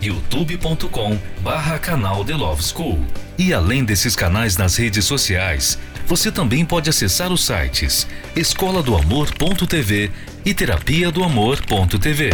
youtube.com 0.00 1.18
barra 1.40 1.78
canal 1.78 2.24
The 2.24 2.34
Love 2.34 2.62
School. 2.62 3.04
E 3.36 3.52
além 3.52 3.84
desses 3.84 4.16
canais 4.16 4.56
nas 4.56 4.76
redes 4.76 5.04
sociais, 5.04 5.78
você 6.06 6.32
também 6.32 6.64
pode 6.64 6.88
acessar 6.88 7.32
os 7.32 7.44
sites 7.44 8.06
escola 8.34 8.82
do 8.82 8.96
amor.tv 8.96 10.10
e 10.44 10.54
terapia 10.54 11.10
do 11.10 11.22
amor.tv. 11.22 12.30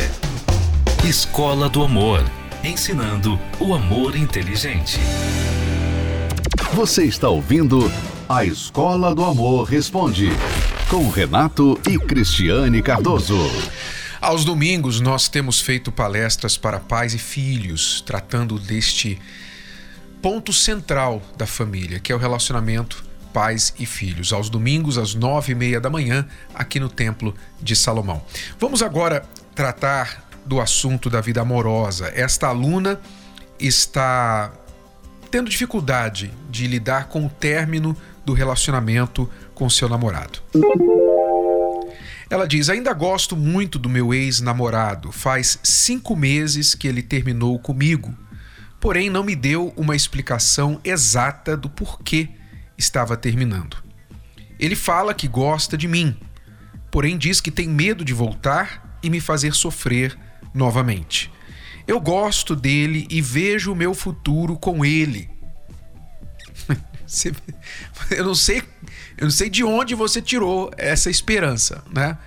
Escola 1.05 1.69
do 1.69 1.83
Amor, 1.83 2.25
ensinando 2.63 3.39
o 3.61 3.75
amor 3.75 4.17
inteligente. 4.17 4.99
Você 6.73 7.05
está 7.05 7.29
ouvindo 7.29 7.93
A 8.29 8.45
Escola 8.45 9.15
do 9.15 9.25
Amor 9.25 9.65
Responde, 9.65 10.31
com 10.89 11.09
Renato 11.11 11.79
e 11.89 11.99
Cristiane 11.99 12.81
Cardoso. 12.81 13.39
Aos 14.25 14.43
domingos, 14.43 15.03
nós 15.03 15.29
temos 15.29 15.61
feito 15.61 15.93
palestras 15.93 16.57
para 16.57 16.81
pais 16.81 17.13
e 17.13 17.19
filhos, 17.19 18.01
tratando 18.07 18.59
deste 18.59 19.21
ponto 20.23 20.51
central 20.51 21.21
da 21.37 21.47
família, 21.47 22.01
que 22.01 22.11
é 22.11 22.15
o 22.15 22.19
relacionamento 22.19 23.05
pais 23.35 23.75
e 23.79 23.85
filhos. 23.85 24.33
Aos 24.33 24.49
domingos, 24.49 24.97
às 24.97 25.15
nove 25.15 25.53
e 25.53 25.55
meia 25.55 25.79
da 25.79 25.91
manhã, 25.91 26.27
aqui 26.55 26.81
no 26.81 26.89
Templo 26.89 27.35
de 27.61 27.77
Salomão. 27.77 28.23
Vamos 28.59 28.81
agora 28.81 29.29
tratar 29.55 30.27
do 30.47 30.59
assunto 30.59 31.11
da 31.11 31.21
vida 31.21 31.43
amorosa. 31.43 32.11
Esta 32.15 32.49
aluna 32.49 32.99
está 33.61 34.51
tendo 35.31 35.51
dificuldade 35.51 36.33
de 36.49 36.67
lidar 36.67 37.09
com 37.09 37.27
o 37.27 37.29
término 37.29 37.95
do 38.25 38.33
relacionamento 38.33 39.29
com 39.55 39.69
seu 39.69 39.87
namorado. 39.87 40.41
Ela 42.31 42.47
diz: 42.47 42.69
Ainda 42.69 42.93
gosto 42.93 43.37
muito 43.37 43.79
do 43.79 43.89
meu 43.89 44.13
ex-namorado. 44.13 45.13
Faz 45.13 45.59
cinco 45.63 46.17
meses 46.17 46.75
que 46.75 46.89
ele 46.89 47.03
terminou 47.03 47.59
comigo. 47.59 48.17
Porém, 48.81 49.09
não 49.09 49.25
me 49.25 49.35
deu 49.35 49.73
uma 49.77 49.97
explicação 49.97 50.81
exata 50.85 51.57
do 51.57 51.71
porquê 51.71 52.29
estava 52.77 53.17
terminando. 53.17 53.83
Ele 54.59 54.77
fala 54.77 55.15
que 55.15 55.27
gosta 55.27 55.77
de 55.77 55.89
mim, 55.89 56.17
porém 56.91 57.17
diz 57.17 57.41
que 57.41 57.51
tem 57.51 57.69
medo 57.69 58.05
de 58.05 58.13
voltar 58.13 58.99
e 59.03 59.11
me 59.11 59.21
fazer 59.21 59.55
sofrer 59.55 60.19
novamente. 60.53 61.31
Eu 61.87 62.01
gosto 62.01 62.57
dele 62.57 63.07
e 63.11 63.21
vejo 63.21 63.73
o 63.73 63.77
meu 63.77 63.95
futuro 63.95 64.57
com 64.57 64.85
ele. 64.85 65.29
eu 68.11 68.25
não 68.25 68.35
sei, 68.35 68.63
eu 69.17 69.25
não 69.25 69.31
sei 69.31 69.49
de 69.49 69.63
onde 69.63 69.95
você 69.95 70.21
tirou 70.21 70.71
essa 70.77 71.11
esperança, 71.11 71.85
né? 71.93 72.19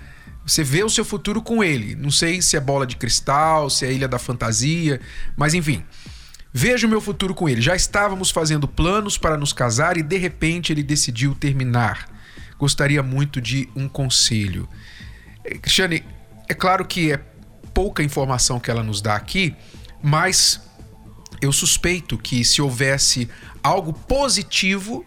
Você 0.46 0.64
vê 0.64 0.82
o 0.82 0.88
seu 0.88 1.04
futuro 1.04 1.42
com 1.42 1.62
ele. 1.62 1.94
Não 1.94 2.10
sei 2.10 2.40
se 2.40 2.56
é 2.56 2.60
bola 2.60 2.86
de 2.86 2.96
cristal, 2.96 3.68
se 3.68 3.84
é 3.84 3.92
ilha 3.92 4.08
da 4.08 4.18
fantasia, 4.18 4.98
mas 5.36 5.52
enfim. 5.52 5.84
Vejo 6.52 6.86
o 6.86 6.90
meu 6.90 7.00
futuro 7.00 7.34
com 7.34 7.48
ele. 7.48 7.60
Já 7.60 7.76
estávamos 7.76 8.30
fazendo 8.30 8.66
planos 8.66 9.18
para 9.18 9.36
nos 9.36 9.52
casar 9.52 9.98
e 9.98 10.02
de 10.02 10.16
repente 10.16 10.72
ele 10.72 10.82
decidiu 10.82 11.34
terminar. 11.34 12.08
Gostaria 12.58 13.02
muito 13.02 13.40
de 13.40 13.68
um 13.76 13.86
conselho. 13.88 14.66
Eh, 15.44 15.58
Cristiane, 15.58 16.02
é 16.48 16.54
claro 16.54 16.86
que 16.86 17.12
é 17.12 17.18
pouca 17.74 18.02
informação 18.02 18.58
que 18.58 18.70
ela 18.70 18.82
nos 18.82 19.02
dá 19.02 19.14
aqui, 19.14 19.54
mas 20.02 20.60
eu 21.40 21.52
suspeito 21.52 22.16
que 22.16 22.44
se 22.44 22.60
houvesse 22.62 23.28
algo 23.62 23.92
positivo, 23.92 25.04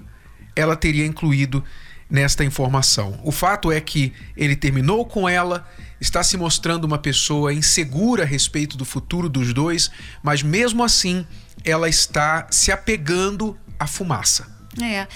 ela 0.62 0.76
teria 0.76 1.06
incluído 1.06 1.64
nesta 2.10 2.44
informação. 2.44 3.20
O 3.24 3.32
fato 3.32 3.72
é 3.72 3.80
que 3.80 4.14
ele 4.36 4.56
terminou 4.56 5.06
com 5.06 5.28
ela, 5.28 5.68
está 6.00 6.22
se 6.24 6.36
mostrando 6.36 6.84
uma 6.84 6.98
pessoa 6.98 7.54
insegura 7.54 8.24
a 8.24 8.26
respeito 8.26 8.76
do 8.76 8.84
futuro 8.84 9.30
dos 9.30 9.54
dois, 9.54 9.90
mas 10.22 10.44
mesmo 10.44 10.84
assim 10.84 11.26
ela 11.64 11.88
está 11.88 12.48
se 12.52 12.72
apegando 12.72 13.58
à 13.80 13.88
fumaça. 13.88 14.60
É. 14.82 15.08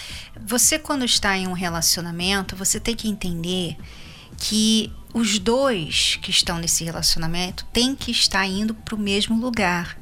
Você, 0.46 0.80
quando 0.80 1.06
está 1.06 1.38
em 1.38 1.48
um 1.48 1.54
relacionamento, 1.54 2.56
você 2.56 2.80
tem 2.80 2.96
que 2.96 3.08
entender 3.08 3.78
que 4.38 4.92
os 5.14 5.40
dois 5.40 6.20
que 6.22 6.30
estão 6.30 6.60
nesse 6.60 6.84
relacionamento 6.84 7.66
têm 7.72 7.96
que 7.96 8.12
estar 8.12 8.46
indo 8.46 8.74
para 8.74 8.96
o 8.96 9.00
mesmo 9.00 9.40
lugar. 9.40 9.98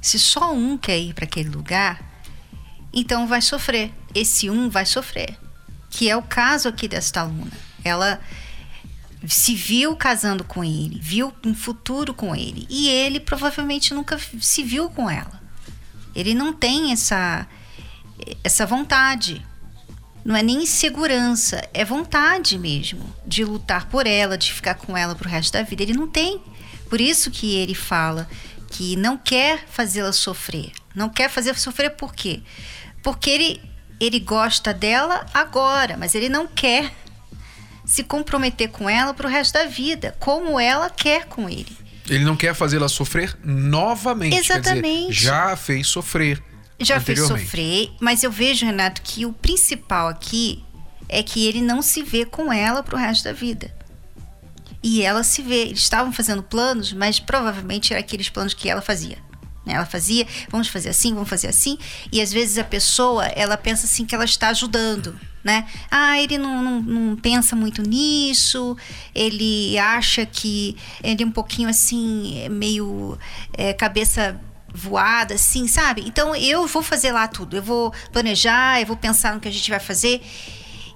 Se 0.00 0.18
só 0.18 0.52
um 0.52 0.76
quer 0.76 0.98
ir 0.98 1.14
para 1.14 1.24
aquele 1.24 1.48
lugar, 1.48 2.11
então 2.92 3.26
vai 3.26 3.40
sofrer. 3.40 3.92
Esse 4.14 4.50
um 4.50 4.68
vai 4.68 4.86
sofrer 4.86 5.38
que 5.92 6.08
é 6.08 6.16
o 6.16 6.22
caso 6.22 6.68
aqui 6.68 6.88
desta 6.88 7.20
aluna. 7.20 7.52
Ela 7.84 8.18
se 9.28 9.54
viu 9.54 9.94
casando 9.94 10.42
com 10.42 10.64
ele, 10.64 10.98
viu 11.00 11.32
um 11.44 11.54
futuro 11.54 12.12
com 12.12 12.34
ele, 12.34 12.66
e 12.68 12.88
ele 12.88 13.20
provavelmente 13.20 13.94
nunca 13.94 14.18
se 14.40 14.62
viu 14.64 14.90
com 14.90 15.08
ela. 15.08 15.40
Ele 16.14 16.34
não 16.34 16.52
tem 16.52 16.90
essa 16.90 17.46
essa 18.42 18.64
vontade. 18.64 19.44
Não 20.24 20.36
é 20.36 20.42
nem 20.42 20.62
insegurança, 20.62 21.68
é 21.74 21.84
vontade 21.84 22.56
mesmo 22.56 23.04
de 23.26 23.44
lutar 23.44 23.86
por 23.88 24.06
ela, 24.06 24.38
de 24.38 24.52
ficar 24.52 24.76
com 24.76 24.96
ela 24.96 25.14
pro 25.14 25.28
resto 25.28 25.52
da 25.52 25.62
vida. 25.62 25.82
Ele 25.82 25.94
não 25.94 26.06
tem. 26.06 26.40
Por 26.88 27.00
isso 27.00 27.30
que 27.30 27.56
ele 27.56 27.74
fala 27.74 28.28
que 28.70 28.94
não 28.96 29.18
quer 29.18 29.66
fazê-la 29.68 30.12
sofrer. 30.12 30.72
Não 30.94 31.08
quer 31.08 31.28
fazer 31.28 31.58
sofrer 31.58 31.90
por 31.90 32.14
quê? 32.14 32.40
Porque 33.02 33.30
ele 33.30 33.72
ele 34.00 34.18
gosta 34.18 34.74
dela 34.74 35.24
agora, 35.32 35.96
mas 35.96 36.14
ele 36.16 36.28
não 36.28 36.46
quer 36.46 36.92
se 37.84 38.02
comprometer 38.02 38.68
com 38.68 38.90
ela 38.90 39.14
para 39.14 39.28
o 39.28 39.30
resto 39.30 39.54
da 39.54 39.66
vida, 39.66 40.16
como 40.18 40.58
ela 40.58 40.90
quer 40.90 41.26
com 41.26 41.48
ele. 41.48 41.76
Ele 42.08 42.24
não 42.24 42.36
quer 42.36 42.52
fazê-la 42.52 42.88
sofrer 42.88 43.36
novamente. 43.44 44.36
Exatamente. 44.36 45.12
Dizer, 45.12 45.26
já 45.26 45.56
fez 45.56 45.86
sofrer. 45.86 46.42
Já 46.80 47.00
fez 47.00 47.20
sofrer, 47.20 47.92
mas 48.00 48.24
eu 48.24 48.30
vejo, 48.32 48.66
Renato, 48.66 49.00
que 49.02 49.24
o 49.24 49.32
principal 49.32 50.08
aqui 50.08 50.64
é 51.08 51.22
que 51.22 51.46
ele 51.46 51.62
não 51.62 51.80
se 51.80 52.02
vê 52.02 52.24
com 52.24 52.52
ela 52.52 52.82
para 52.82 52.96
o 52.96 52.98
resto 52.98 53.24
da 53.24 53.32
vida. 53.32 53.72
E 54.82 55.02
ela 55.02 55.22
se 55.22 55.42
vê. 55.42 55.66
Eles 55.66 55.78
estavam 55.78 56.12
fazendo 56.12 56.42
planos, 56.42 56.92
mas 56.92 57.20
provavelmente 57.20 57.92
eram 57.92 58.00
aqueles 58.00 58.28
planos 58.28 58.52
que 58.52 58.68
ela 58.68 58.82
fazia. 58.82 59.18
Né? 59.64 59.74
Ela 59.74 59.86
fazia, 59.86 60.26
vamos 60.48 60.68
fazer 60.68 60.90
assim, 60.90 61.14
vamos 61.14 61.28
fazer 61.28 61.48
assim. 61.48 61.78
E 62.10 62.20
às 62.20 62.32
vezes 62.32 62.58
a 62.58 62.64
pessoa, 62.64 63.26
ela 63.26 63.56
pensa 63.56 63.86
assim 63.86 64.04
que 64.04 64.14
ela 64.14 64.24
está 64.24 64.48
ajudando, 64.48 65.18
né? 65.42 65.66
Ah, 65.90 66.20
ele 66.20 66.38
não, 66.38 66.62
não, 66.62 66.82
não 66.82 67.16
pensa 67.16 67.56
muito 67.56 67.82
nisso, 67.82 68.76
ele 69.14 69.78
acha 69.78 70.26
que 70.26 70.76
ele 71.02 71.22
é 71.22 71.26
um 71.26 71.30
pouquinho 71.30 71.68
assim, 71.68 72.48
meio 72.48 73.18
é, 73.52 73.72
cabeça 73.72 74.40
voada, 74.74 75.34
assim, 75.34 75.68
sabe? 75.68 76.02
Então 76.06 76.34
eu 76.34 76.66
vou 76.66 76.82
fazer 76.82 77.12
lá 77.12 77.28
tudo, 77.28 77.56
eu 77.56 77.62
vou 77.62 77.92
planejar, 78.12 78.80
eu 78.80 78.86
vou 78.86 78.96
pensar 78.96 79.34
no 79.34 79.40
que 79.40 79.48
a 79.48 79.52
gente 79.52 79.70
vai 79.70 79.80
fazer. 79.80 80.22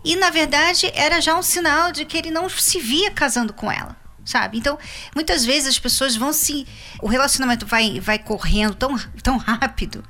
E 0.05 0.15
na 0.17 0.31
verdade 0.31 0.91
era 0.95 1.21
já 1.21 1.37
um 1.37 1.43
sinal 1.43 1.91
de 1.91 2.05
que 2.05 2.17
ele 2.17 2.31
não 2.31 2.49
se 2.49 2.79
via 2.79 3.11
casando 3.11 3.53
com 3.53 3.71
ela 3.71 4.06
sabe? 4.27 4.59
Então, 4.59 4.77
muitas 5.15 5.45
vezes 5.47 5.69
as 5.69 5.79
pessoas 5.79 6.17
vão 6.17 6.33
se. 6.33 6.67
O 7.01 7.07
relacionamento 7.07 7.65
vai, 7.65 8.01
vai 8.01 8.19
correndo 8.19 8.75
tão, 8.75 8.99
tão 9.23 9.39
rápido 9.39 10.05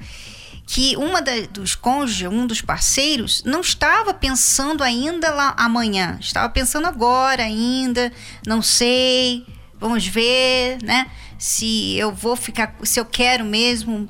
que 0.66 0.96
uma 0.96 1.22
da, 1.22 1.32
dos 1.48 1.76
cônjuges, 1.76 2.28
um 2.28 2.44
dos 2.44 2.60
parceiros, 2.60 3.44
não 3.44 3.60
estava 3.60 4.12
pensando 4.12 4.82
ainda 4.82 5.32
lá 5.32 5.54
amanhã, 5.56 6.18
estava 6.20 6.48
pensando 6.48 6.88
agora 6.88 7.44
ainda, 7.44 8.12
não 8.44 8.60
sei, 8.60 9.46
vamos 9.78 10.04
ver, 10.04 10.78
né? 10.82 11.08
Se 11.38 11.96
eu 11.96 12.12
vou 12.12 12.34
ficar, 12.34 12.74
se 12.82 12.98
eu 12.98 13.04
quero 13.04 13.44
mesmo 13.44 14.08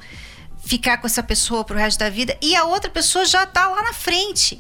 ficar 0.64 0.96
com 0.96 1.06
essa 1.06 1.22
pessoa 1.22 1.62
pro 1.62 1.76
resto 1.76 1.98
da 1.98 2.08
vida, 2.08 2.36
e 2.40 2.56
a 2.56 2.64
outra 2.64 2.90
pessoa 2.90 3.26
já 3.26 3.42
está 3.42 3.68
lá 3.68 3.82
na 3.82 3.92
frente. 3.92 4.58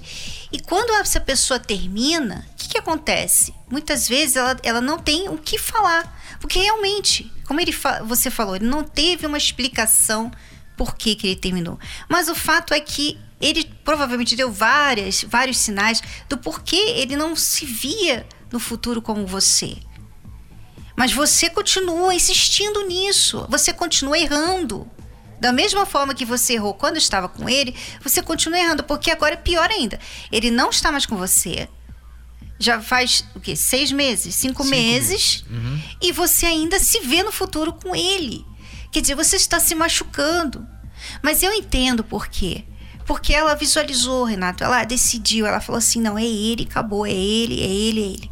E 0.52 0.60
quando 0.60 0.92
essa 0.94 1.20
pessoa 1.20 1.58
termina, 1.58 2.46
o 2.52 2.56
que, 2.56 2.68
que 2.68 2.78
acontece? 2.78 3.54
Muitas 3.70 4.08
vezes 4.08 4.36
ela, 4.36 4.56
ela 4.62 4.80
não 4.80 4.98
tem 4.98 5.28
o 5.28 5.38
que 5.38 5.58
falar. 5.58 6.16
Porque 6.40 6.58
realmente, 6.58 7.32
como 7.46 7.60
ele 7.60 7.72
fa 7.72 8.02
você 8.02 8.30
falou, 8.30 8.56
ele 8.56 8.66
não 8.66 8.84
teve 8.84 9.26
uma 9.26 9.38
explicação 9.38 10.30
por 10.76 10.94
que, 10.94 11.14
que 11.14 11.26
ele 11.26 11.36
terminou. 11.36 11.78
Mas 12.08 12.28
o 12.28 12.34
fato 12.34 12.74
é 12.74 12.80
que 12.80 13.18
ele 13.40 13.64
provavelmente 13.84 14.36
deu 14.36 14.50
várias, 14.50 15.24
vários 15.24 15.58
sinais 15.58 16.02
do 16.28 16.38
porquê 16.38 16.76
ele 16.76 17.16
não 17.16 17.34
se 17.34 17.66
via 17.66 18.26
no 18.52 18.60
futuro 18.60 19.02
como 19.02 19.26
você. 19.26 19.76
Mas 20.94 21.12
você 21.12 21.50
continua 21.50 22.14
insistindo 22.14 22.86
nisso, 22.86 23.46
você 23.50 23.72
continua 23.72 24.18
errando. 24.18 24.90
Da 25.40 25.52
mesma 25.52 25.84
forma 25.84 26.14
que 26.14 26.24
você 26.24 26.54
errou 26.54 26.74
quando 26.74 26.96
estava 26.96 27.28
com 27.28 27.48
ele, 27.48 27.74
você 28.02 28.22
continua 28.22 28.58
errando, 28.58 28.84
porque 28.84 29.10
agora 29.10 29.34
é 29.34 29.36
pior 29.36 29.70
ainda. 29.70 29.98
Ele 30.32 30.50
não 30.50 30.70
está 30.70 30.90
mais 30.90 31.06
com 31.06 31.16
você. 31.16 31.68
Já 32.58 32.80
faz 32.80 33.24
o 33.34 33.40
quê? 33.40 33.54
Seis 33.54 33.92
meses, 33.92 34.34
cinco, 34.34 34.62
cinco 34.62 34.70
meses, 34.70 35.44
meses. 35.44 35.44
Uhum. 35.50 35.82
e 36.00 36.10
você 36.10 36.46
ainda 36.46 36.78
se 36.78 37.00
vê 37.00 37.22
no 37.22 37.30
futuro 37.30 37.72
com 37.72 37.94
ele. 37.94 38.46
Quer 38.90 39.02
dizer, 39.02 39.14
você 39.14 39.36
está 39.36 39.60
se 39.60 39.74
machucando. 39.74 40.66
Mas 41.22 41.42
eu 41.42 41.52
entendo 41.52 42.02
por 42.02 42.28
quê. 42.28 42.64
Porque 43.04 43.32
ela 43.32 43.54
visualizou, 43.54 44.24
Renato, 44.24 44.64
ela 44.64 44.82
decidiu, 44.84 45.46
ela 45.46 45.60
falou 45.60 45.78
assim: 45.78 46.00
não, 46.00 46.18
é 46.18 46.24
ele, 46.24 46.66
acabou, 46.68 47.06
é 47.06 47.12
ele, 47.12 47.60
é 47.60 47.66
ele, 47.66 48.02
é 48.02 48.06
ele. 48.06 48.30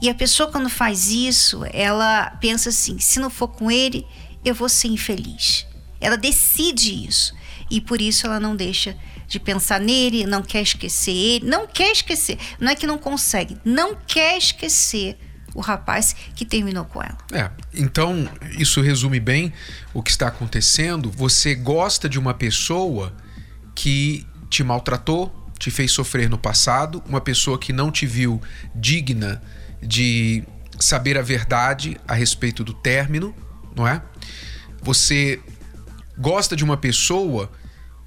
E 0.00 0.10
a 0.10 0.14
pessoa, 0.14 0.50
quando 0.50 0.68
faz 0.68 1.08
isso, 1.08 1.62
ela 1.72 2.30
pensa 2.40 2.70
assim: 2.70 2.98
se 2.98 3.20
não 3.20 3.30
for 3.30 3.48
com 3.48 3.70
ele, 3.70 4.04
eu 4.44 4.54
vou 4.54 4.68
ser 4.68 4.88
infeliz. 4.88 5.66
Ela 6.02 6.16
decide 6.16 7.06
isso. 7.06 7.34
E 7.70 7.80
por 7.80 8.00
isso 8.00 8.26
ela 8.26 8.38
não 8.38 8.54
deixa 8.54 8.96
de 9.26 9.40
pensar 9.40 9.80
nele, 9.80 10.26
não 10.26 10.42
quer 10.42 10.60
esquecer 10.60 11.12
ele, 11.12 11.46
não 11.46 11.66
quer 11.66 11.92
esquecer. 11.92 12.38
Não 12.60 12.70
é 12.70 12.74
que 12.74 12.86
não 12.86 12.98
consegue, 12.98 13.56
não 13.64 13.94
quer 13.94 14.36
esquecer 14.36 15.16
o 15.54 15.60
rapaz 15.60 16.14
que 16.34 16.44
terminou 16.44 16.84
com 16.84 17.02
ela. 17.02 17.16
É, 17.32 17.50
então 17.74 18.28
isso 18.58 18.80
resume 18.80 19.20
bem 19.20 19.52
o 19.94 20.02
que 20.02 20.10
está 20.10 20.28
acontecendo. 20.28 21.10
Você 21.10 21.54
gosta 21.54 22.08
de 22.08 22.18
uma 22.18 22.34
pessoa 22.34 23.14
que 23.74 24.26
te 24.50 24.62
maltratou, 24.62 25.34
te 25.58 25.70
fez 25.70 25.92
sofrer 25.92 26.28
no 26.28 26.36
passado, 26.36 27.02
uma 27.06 27.20
pessoa 27.20 27.58
que 27.58 27.72
não 27.72 27.90
te 27.90 28.04
viu 28.04 28.40
digna 28.74 29.42
de 29.82 30.42
saber 30.78 31.16
a 31.16 31.22
verdade 31.22 31.96
a 32.06 32.14
respeito 32.14 32.64
do 32.64 32.74
término, 32.74 33.34
não 33.74 33.86
é? 33.86 34.02
Você 34.82 35.40
gosta 36.18 36.54
de 36.54 36.64
uma 36.64 36.76
pessoa 36.76 37.50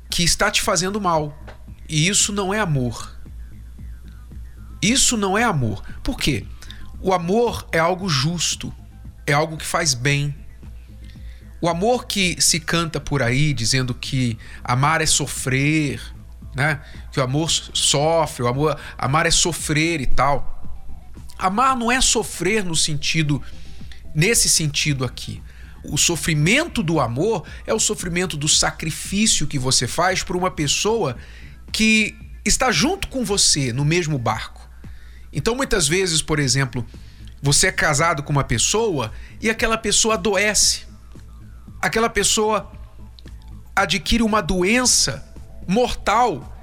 que 0.09 0.23
está 0.23 0.49
te 0.49 0.61
fazendo 0.61 0.99
mal. 1.01 1.37
E 1.87 2.07
isso 2.07 2.31
não 2.31 2.53
é 2.53 2.59
amor. 2.59 3.15
Isso 4.81 5.17
não 5.17 5.37
é 5.37 5.43
amor. 5.43 5.83
Por 6.03 6.17
quê? 6.17 6.45
O 6.99 7.13
amor 7.13 7.67
é 7.71 7.79
algo 7.79 8.07
justo, 8.09 8.73
é 9.25 9.33
algo 9.33 9.57
que 9.57 9.65
faz 9.65 9.93
bem. 9.93 10.35
O 11.61 11.69
amor 11.69 12.05
que 12.05 12.39
se 12.41 12.59
canta 12.59 12.99
por 12.99 13.21
aí 13.21 13.53
dizendo 13.53 13.93
que 13.93 14.37
amar 14.63 15.01
é 15.01 15.05
sofrer, 15.05 16.01
né? 16.55 16.81
Que 17.11 17.19
o 17.19 17.23
amor 17.23 17.49
sofre, 17.49 18.43
o 18.43 18.47
amor, 18.47 18.79
amar 18.97 19.25
é 19.25 19.31
sofrer 19.31 20.01
e 20.01 20.05
tal. 20.05 20.63
Amar 21.37 21.75
não 21.75 21.91
é 21.91 21.99
sofrer 21.99 22.63
no 22.63 22.75
sentido 22.75 23.41
nesse 24.13 24.49
sentido 24.49 25.03
aqui. 25.03 25.41
O 25.89 25.97
sofrimento 25.97 26.81
do 26.81 26.99
amor 26.99 27.45
é 27.65 27.73
o 27.73 27.79
sofrimento 27.79 28.37
do 28.37 28.47
sacrifício 28.47 29.47
que 29.47 29.59
você 29.59 29.87
faz 29.87 30.23
por 30.23 30.35
uma 30.35 30.51
pessoa 30.51 31.17
que 31.71 32.15
está 32.43 32.71
junto 32.71 33.07
com 33.07 33.23
você 33.23 33.73
no 33.73 33.83
mesmo 33.83 34.17
barco. 34.17 34.69
Então, 35.31 35.55
muitas 35.55 35.87
vezes, 35.87 36.21
por 36.21 36.39
exemplo, 36.39 36.85
você 37.41 37.67
é 37.67 37.71
casado 37.71 38.23
com 38.23 38.31
uma 38.31 38.43
pessoa 38.43 39.11
e 39.41 39.49
aquela 39.49 39.77
pessoa 39.77 40.15
adoece. 40.15 40.85
Aquela 41.81 42.09
pessoa 42.09 42.71
adquire 43.75 44.23
uma 44.23 44.41
doença 44.41 45.23
mortal 45.67 46.55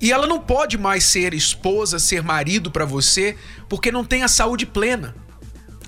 e 0.00 0.12
ela 0.12 0.26
não 0.26 0.38
pode 0.38 0.76
mais 0.76 1.04
ser 1.04 1.32
esposa, 1.32 1.98
ser 1.98 2.22
marido 2.22 2.70
para 2.70 2.84
você, 2.84 3.36
porque 3.68 3.90
não 3.90 4.04
tem 4.04 4.22
a 4.22 4.28
saúde 4.28 4.66
plena. 4.66 5.14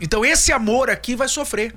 Então 0.01 0.25
esse 0.25 0.53
amor 0.53 0.89
aqui 0.89 1.15
vai 1.15 1.29
sofrer. 1.29 1.75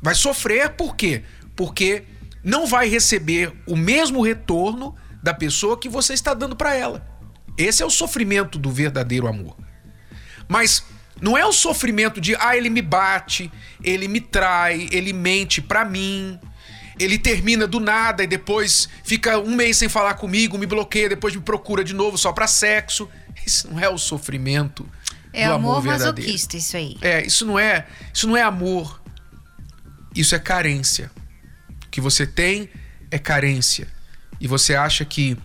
Vai 0.00 0.14
sofrer 0.14 0.70
por 0.70 0.96
quê? 0.96 1.22
Porque 1.56 2.04
não 2.42 2.66
vai 2.66 2.88
receber 2.88 3.52
o 3.66 3.76
mesmo 3.76 4.22
retorno 4.22 4.94
da 5.22 5.34
pessoa 5.34 5.78
que 5.78 5.88
você 5.88 6.14
está 6.14 6.34
dando 6.34 6.56
para 6.56 6.74
ela. 6.74 7.06
Esse 7.56 7.82
é 7.82 7.86
o 7.86 7.90
sofrimento 7.90 8.58
do 8.58 8.70
verdadeiro 8.70 9.26
amor. 9.26 9.56
Mas 10.46 10.84
não 11.20 11.36
é 11.36 11.44
o 11.44 11.52
sofrimento 11.52 12.20
de, 12.20 12.36
ah, 12.36 12.56
ele 12.56 12.70
me 12.70 12.80
bate, 12.80 13.50
ele 13.82 14.06
me 14.06 14.20
trai, 14.20 14.88
ele 14.92 15.12
mente 15.12 15.60
para 15.60 15.84
mim, 15.84 16.38
ele 16.98 17.18
termina 17.18 17.66
do 17.66 17.80
nada 17.80 18.22
e 18.22 18.26
depois 18.26 18.88
fica 19.02 19.38
um 19.38 19.54
mês 19.54 19.76
sem 19.76 19.88
falar 19.88 20.14
comigo, 20.14 20.56
me 20.56 20.66
bloqueia, 20.66 21.08
depois 21.08 21.34
me 21.34 21.42
procura 21.42 21.82
de 21.82 21.94
novo 21.94 22.16
só 22.16 22.32
para 22.32 22.46
sexo. 22.46 23.08
Isso 23.44 23.68
não 23.70 23.80
é 23.80 23.88
o 23.88 23.98
sofrimento 23.98 24.88
é 25.32 25.46
do 25.46 25.54
amor, 25.54 25.70
amor 25.78 25.82
verdadeiro. 25.82 26.16
masoquista 26.16 26.56
isso 26.56 26.76
aí. 26.76 26.96
É, 27.00 27.24
isso 27.24 27.44
não 27.44 27.58
é, 27.58 27.86
isso 28.12 28.26
não 28.26 28.36
é 28.36 28.42
amor. 28.42 29.00
Isso 30.14 30.34
é 30.34 30.38
carência. 30.38 31.10
O 31.84 31.88
que 31.90 32.00
você 32.00 32.26
tem 32.26 32.68
é 33.10 33.18
carência. 33.18 33.88
E 34.40 34.46
você 34.46 34.74
acha 34.74 35.04
que 35.04 35.36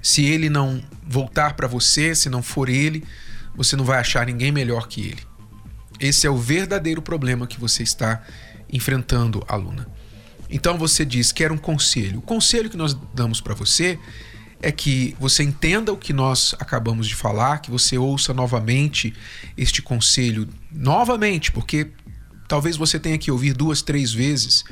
se 0.00 0.24
ele 0.24 0.50
não 0.50 0.82
voltar 1.06 1.54
para 1.54 1.66
você, 1.66 2.14
se 2.14 2.28
não 2.28 2.42
for 2.42 2.68
ele, 2.68 3.04
você 3.54 3.76
não 3.76 3.84
vai 3.84 3.98
achar 3.98 4.26
ninguém 4.26 4.50
melhor 4.50 4.88
que 4.88 5.00
ele. 5.02 5.22
Esse 6.00 6.26
é 6.26 6.30
o 6.30 6.36
verdadeiro 6.36 7.00
problema 7.00 7.46
que 7.46 7.60
você 7.60 7.82
está 7.82 8.22
enfrentando, 8.72 9.44
aluna. 9.46 9.86
Então 10.50 10.76
você 10.76 11.04
diz: 11.04 11.30
quer 11.32 11.52
um 11.52 11.58
conselho. 11.58 12.18
O 12.18 12.22
conselho 12.22 12.68
que 12.68 12.76
nós 12.76 12.94
damos 13.14 13.40
para 13.40 13.54
você 13.54 13.98
é 14.60 14.70
que 14.70 15.16
você 15.18 15.42
entenda 15.42 15.92
o 15.92 15.96
que 15.96 16.12
nós 16.12 16.54
acabamos 16.58 17.08
de 17.08 17.14
falar, 17.14 17.58
que 17.58 17.70
você 17.70 17.98
ouça 17.98 18.32
novamente 18.32 19.12
este 19.56 19.82
conselho, 19.82 20.48
novamente, 20.70 21.50
porque 21.50 21.90
talvez 22.52 22.76
você 22.76 23.00
tenha 23.00 23.16
que 23.16 23.30
ouvir 23.30 23.54
duas, 23.54 23.80
três 23.80 24.12
vezes, 24.12 24.62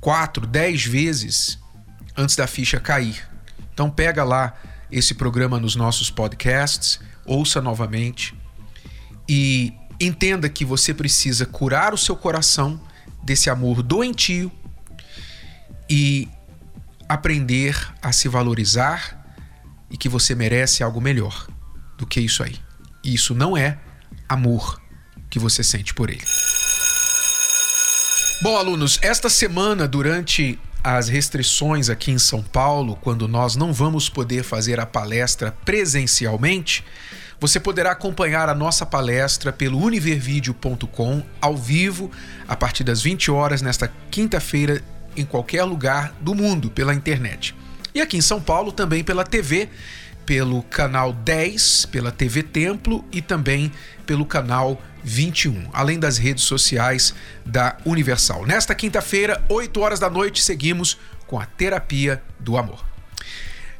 quatro, 0.00 0.46
dez 0.46 0.86
vezes 0.86 1.58
antes 2.16 2.34
da 2.34 2.46
ficha 2.46 2.80
cair. 2.80 3.28
Então 3.74 3.90
pega 3.90 4.24
lá 4.24 4.54
esse 4.90 5.12
programa 5.12 5.60
nos 5.60 5.76
nossos 5.76 6.10
podcasts, 6.10 6.98
ouça 7.26 7.60
novamente 7.60 8.34
e 9.28 9.70
entenda 10.00 10.48
que 10.48 10.64
você 10.64 10.94
precisa 10.94 11.44
curar 11.44 11.92
o 11.92 11.98
seu 11.98 12.16
coração 12.16 12.80
desse 13.22 13.50
amor 13.50 13.82
doentio 13.82 14.50
e 15.90 16.26
aprender 17.06 17.76
a 18.00 18.12
se 18.12 18.28
valorizar 18.28 19.30
e 19.90 19.98
que 19.98 20.08
você 20.08 20.34
merece 20.34 20.82
algo 20.82 21.02
melhor 21.02 21.46
do 21.98 22.06
que 22.06 22.18
isso 22.18 22.42
aí. 22.42 22.56
E 23.04 23.12
isso 23.12 23.34
não 23.34 23.58
é 23.58 23.78
amor 24.26 24.80
que 25.28 25.38
você 25.38 25.62
sente 25.62 25.92
por 25.92 26.08
ele. 26.08 26.24
Bom, 28.42 28.56
alunos, 28.56 28.98
esta 29.02 29.28
semana, 29.28 29.86
durante 29.86 30.58
as 30.82 31.08
restrições 31.08 31.90
aqui 31.90 32.10
em 32.10 32.18
São 32.18 32.42
Paulo, 32.42 32.96
quando 32.96 33.28
nós 33.28 33.54
não 33.54 33.70
vamos 33.70 34.08
poder 34.08 34.44
fazer 34.44 34.80
a 34.80 34.86
palestra 34.86 35.54
presencialmente, 35.62 36.82
você 37.38 37.60
poderá 37.60 37.90
acompanhar 37.90 38.48
a 38.48 38.54
nossa 38.54 38.86
palestra 38.86 39.52
pelo 39.52 39.78
univervideo.com 39.78 41.22
ao 41.38 41.54
vivo 41.54 42.10
a 42.48 42.56
partir 42.56 42.82
das 42.82 43.02
20 43.02 43.30
horas 43.30 43.60
nesta 43.60 43.92
quinta-feira 44.10 44.82
em 45.14 45.26
qualquer 45.26 45.64
lugar 45.64 46.14
do 46.18 46.34
mundo 46.34 46.70
pela 46.70 46.94
internet. 46.94 47.54
E 47.94 48.00
aqui 48.00 48.16
em 48.16 48.22
São 48.22 48.40
Paulo 48.40 48.72
também 48.72 49.04
pela 49.04 49.22
TV, 49.22 49.68
pelo 50.24 50.62
canal 50.62 51.12
10, 51.12 51.86
pela 51.86 52.10
TV 52.10 52.42
Templo 52.42 53.04
e 53.12 53.20
também 53.20 53.70
pelo 54.06 54.24
canal 54.24 54.80
21, 55.02 55.68
além 55.72 55.98
das 55.98 56.18
redes 56.18 56.44
sociais 56.44 57.14
da 57.44 57.76
Universal. 57.84 58.46
Nesta 58.46 58.74
quinta-feira, 58.74 59.42
8 59.48 59.80
horas 59.80 60.00
da 60.00 60.10
noite, 60.10 60.42
seguimos 60.42 60.98
com 61.26 61.38
a 61.38 61.46
terapia 61.46 62.22
do 62.38 62.56
amor. 62.56 62.84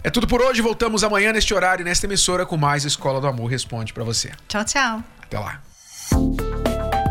É 0.02 0.08
tudo 0.08 0.26
por 0.26 0.40
hoje, 0.40 0.62
voltamos 0.62 1.04
amanhã 1.04 1.32
neste 1.32 1.52
horário, 1.52 1.84
nesta 1.84 2.06
emissora, 2.06 2.46
com 2.46 2.56
mais 2.56 2.84
Escola 2.84 3.20
do 3.20 3.26
Amor 3.26 3.50
Responde 3.50 3.92
para 3.92 4.02
você. 4.02 4.30
Tchau, 4.48 4.64
tchau. 4.64 5.04
Até 5.22 5.38
lá. 5.38 5.60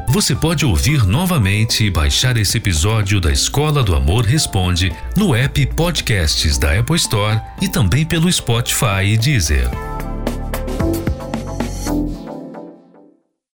Você 0.10 0.36
pode 0.36 0.65
ouvir 0.65 1.06
novamente 1.06 1.86
e 1.86 1.91
baixar 1.91 2.36
esse 2.36 2.58
episódio 2.58 3.22
da 3.22 3.32
Escola 3.32 3.84
do 3.84 3.95
Amor 3.95 4.26
Responde 4.26 4.91
no 5.15 5.36
app 5.36 5.65
Podcasts 5.67 6.58
da 6.58 6.80
Apple 6.80 6.95
Store 6.95 7.39
e 7.62 7.69
também 7.69 8.04
pelo 8.04 8.32
Spotify 8.32 9.04
e 9.06 9.17
Deezer. 9.17 9.69